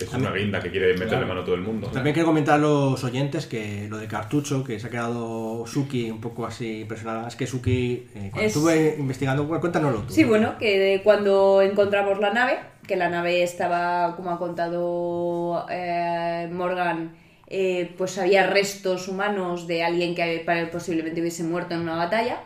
[0.00, 1.26] Es una guinda que quiere meterle Claro.
[1.28, 1.88] mano a todo el mundo.
[1.88, 6.10] También quiero comentar a los oyentes que lo de cartucho, que se ha quedado Suki
[6.10, 7.28] un poco así impresionada.
[7.28, 10.12] Es que Suki, eh, cuando Es- estuve investigando, bueno, cuéntanoslo tú.
[10.14, 12.58] Sí, bueno, que cuando encontramos la nave,
[12.88, 17.14] que la nave estaba, como ha contado eh, Morgan,
[17.46, 20.42] eh, pues había restos humanos de alguien que
[20.72, 22.40] posiblemente hubiese muerto en una batalla.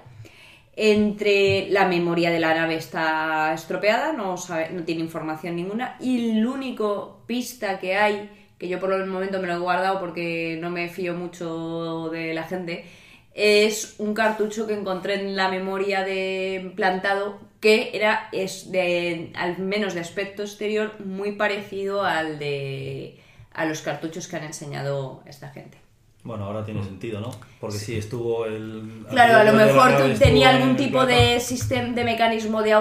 [0.78, 4.36] Entre la memoria de la nave está estropeada, no,
[4.84, 9.46] tiene información ninguna, y el único pista que hay, que yo por el momento me
[9.46, 12.84] lo he guardado porque no me fío mucho de la gente,
[13.32, 19.58] es un cartucho que encontré en la memoria de plantado que era es de al
[19.58, 23.18] menos de aspecto exterior muy parecido al de
[23.52, 25.85] a los cartuchos que han enseñado esta gente.
[26.26, 27.30] Bueno, ahora tiene sentido, ¿no?
[27.60, 29.04] Porque sí, estuvo el...
[29.08, 32.72] Claro, a lo mejor tú- tenía algún tipo de sistema de mecanismo de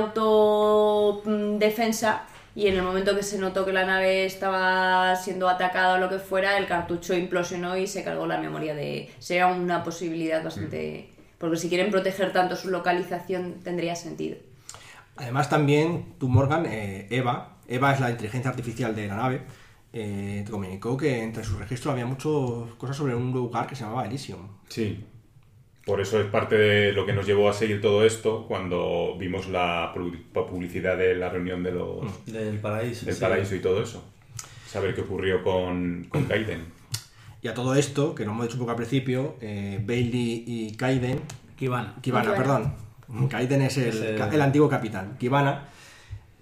[1.16, 2.24] autodefensa
[2.56, 6.10] y en el momento que se notó que la nave estaba siendo atacada o lo
[6.10, 9.12] que fuera, el cartucho implosionó y se cargó la memoria de...
[9.20, 11.10] Sería una posibilidad bastante...
[11.38, 14.38] Porque si quieren proteger tanto su localización tendría sentido.
[15.18, 19.42] Además también, tú Morgan, eh, Eva, Eva es la inteligencia artificial de la nave,
[19.98, 23.84] eh, te comunicó que entre sus registros había muchas cosas sobre un lugar que se
[23.86, 24.42] llamaba Elysium.
[24.68, 25.04] Sí.
[25.86, 29.48] Por eso es parte de lo que nos llevó a seguir todo esto cuando vimos
[29.48, 33.06] la pu- publicidad de la reunión de los, Del paraíso.
[33.06, 33.22] del sí.
[33.22, 34.04] paraíso y todo eso.
[34.68, 36.66] Saber qué ocurrió con, con Kaiden.
[37.42, 40.72] Y a todo esto, que lo hemos dicho un poco al principio, eh, Bailey y
[40.76, 41.22] Kaiden,
[41.56, 41.96] Kibana.
[42.02, 42.38] Kibana, Kibana.
[42.38, 45.70] perdón, Kaiden es el, Es el- el antiguo capitán, Kibana,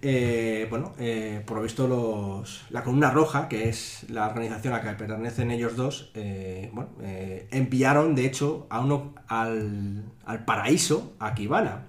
[0.04, 4.78] eh, bueno, eh, por lo visto los, la columna roja, que es la organización a
[4.78, 10.45] la que pertenecen ellos dos, eh, bueno, eh, enviaron de hecho a uno al, al
[10.45, 11.86] paraíso, a Kibana.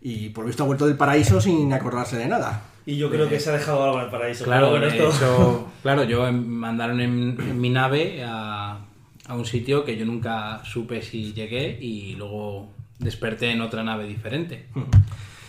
[0.00, 2.62] Y por lo visto ha vuelto del paraíso sin acordarse de nada.
[2.86, 4.44] Y yo creo que se ha dejado algo en el paraíso.
[4.44, 8.78] Claro, bueno, esto- hecho, claro, yo me mandaron en, en mi nave a,
[9.26, 14.06] a un sitio que yo nunca supe si llegué y luego desperté en otra nave
[14.06, 14.66] diferente.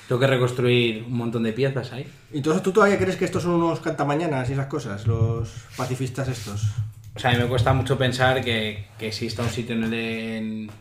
[0.09, 2.03] Tengo que reconstruir un montón de piezas ahí.
[2.33, 5.05] Entonces, ¿tú todavía crees que estos son unos cantamañanas y esas cosas?
[5.05, 6.63] Los pacifistas estos.
[7.15, 9.93] O sea, a mí me cuesta mucho pensar que, que exista un sitio en, el,
[9.93, 10.71] en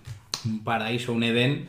[0.46, 1.68] un paraíso, un Edén,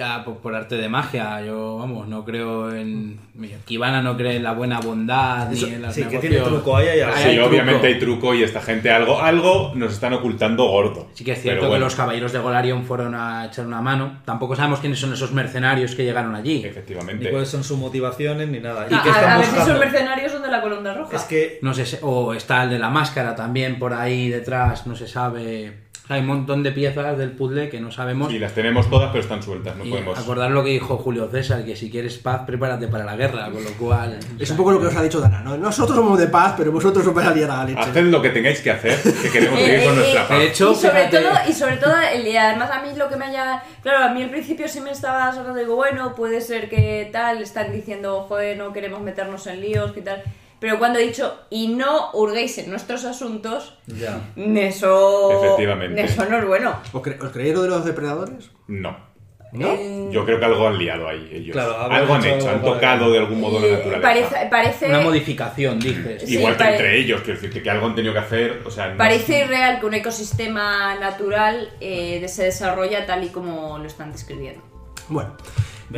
[0.00, 1.40] que, ah, por, por arte de magia.
[1.44, 3.18] Yo, vamos, no creo en...
[3.64, 6.30] Kibana no cree en la buena bondad Eso- ni en los sí, que negocios.
[6.32, 7.16] tiene truco, ahí hay algo.
[7.16, 7.86] Ahí Sí, hay obviamente truco.
[7.86, 11.08] hay truco y esta gente algo, algo nos están ocultando gordo.
[11.14, 14.20] Sí que es cierto bueno, que los caballeros de Golarion fueron a echar una mano.
[14.24, 16.60] Tampoco sabemos quiénes son esos mercenarios que llegaron allí.
[16.62, 17.30] Ni Efectivamente.
[17.30, 18.86] cuáles son sus motivaciones ni nada.
[18.90, 21.16] Y A, que a- ver si son mercenarios son de la columna roja.
[21.16, 24.86] Es que No sé, si- o está el de la máscara también por ahí detrás,
[24.86, 25.89] no se sabe.
[26.10, 28.32] Hay un montón de piezas del puzzle que no sabemos.
[28.32, 29.76] Sí, las tenemos todas, pero están sueltas.
[29.76, 30.18] No y podemos.
[30.18, 33.62] acordar lo que dijo Julio César, que si quieres paz, prepárate para la guerra, con
[33.62, 34.18] lo cual...
[34.38, 35.56] Es un poco lo que os ha dicho Dana, ¿no?
[35.56, 37.78] Nosotros somos de paz, pero vosotros os vais a liar a la leche.
[37.80, 40.38] Haced lo que tengáis que hacer, que queremos Eh, seguir con eh, nuestra eh, paz.
[40.38, 43.08] De hecho, y sobre fíjate- todo, y sobre todo, el- y además a mí lo
[43.08, 43.62] que me haya.
[43.82, 47.40] Claro, a mí al principio sí me estaba sacando, digo, bueno, puede ser que tal,
[47.40, 50.22] están diciendo, joder, no queremos meternos en líos, que tal.
[50.60, 54.20] Pero cuando he dicho, y no hurguéis en nuestros asuntos, ya.
[54.36, 55.30] eso.
[55.44, 56.02] Efectivamente.
[56.02, 56.74] Eso no es bueno.
[56.92, 58.50] ¿Os, cre- os creéis lo de los depredadores?
[58.68, 59.08] No.
[59.52, 59.72] ¿No?
[59.72, 61.54] Eh, Yo creo que algo han liado ahí ellos.
[61.54, 64.00] Claro, algo han hecho hecho, han tocado de algún modo la eh, naturaleza.
[64.02, 66.22] parece, parece, Una modificación, dices.
[66.22, 68.62] Sí, Igual que pare- entre ellos, quiero decirte que algo han tenido que hacer.
[68.64, 73.78] O sea, no- parece irreal que un ecosistema natural eh, se desarrolla tal y como
[73.78, 74.62] lo están describiendo.
[75.08, 75.36] Bueno,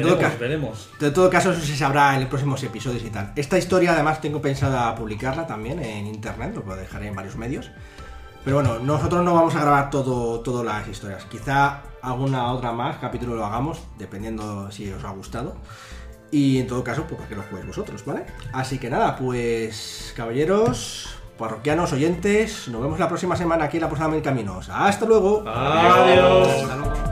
[0.01, 0.89] todo, Veremos, caso, veremos.
[0.99, 3.33] de todo caso, eso se sabrá en los próximos episodios y tal.
[3.37, 7.71] Esta historia, además, tengo pensada publicarla también en internet, lo dejaré en varios medios.
[8.45, 11.25] Pero bueno, nosotros no vamos a grabar todo, todas las historias.
[11.27, 15.57] Quizá alguna otra más, capítulo lo hagamos, dependiendo si os ha gustado.
[16.33, 18.25] Y en todo caso, pues para que lo juguéis vosotros, ¿vale?
[18.53, 23.89] Así que nada, pues caballeros, parroquianos, oyentes, nos vemos la próxima semana aquí en la
[23.91, 24.69] Posada Mil Caminos.
[24.71, 25.45] ¡Hasta luego!
[25.47, 26.49] Adiós.
[26.49, 27.12] Hasta luego.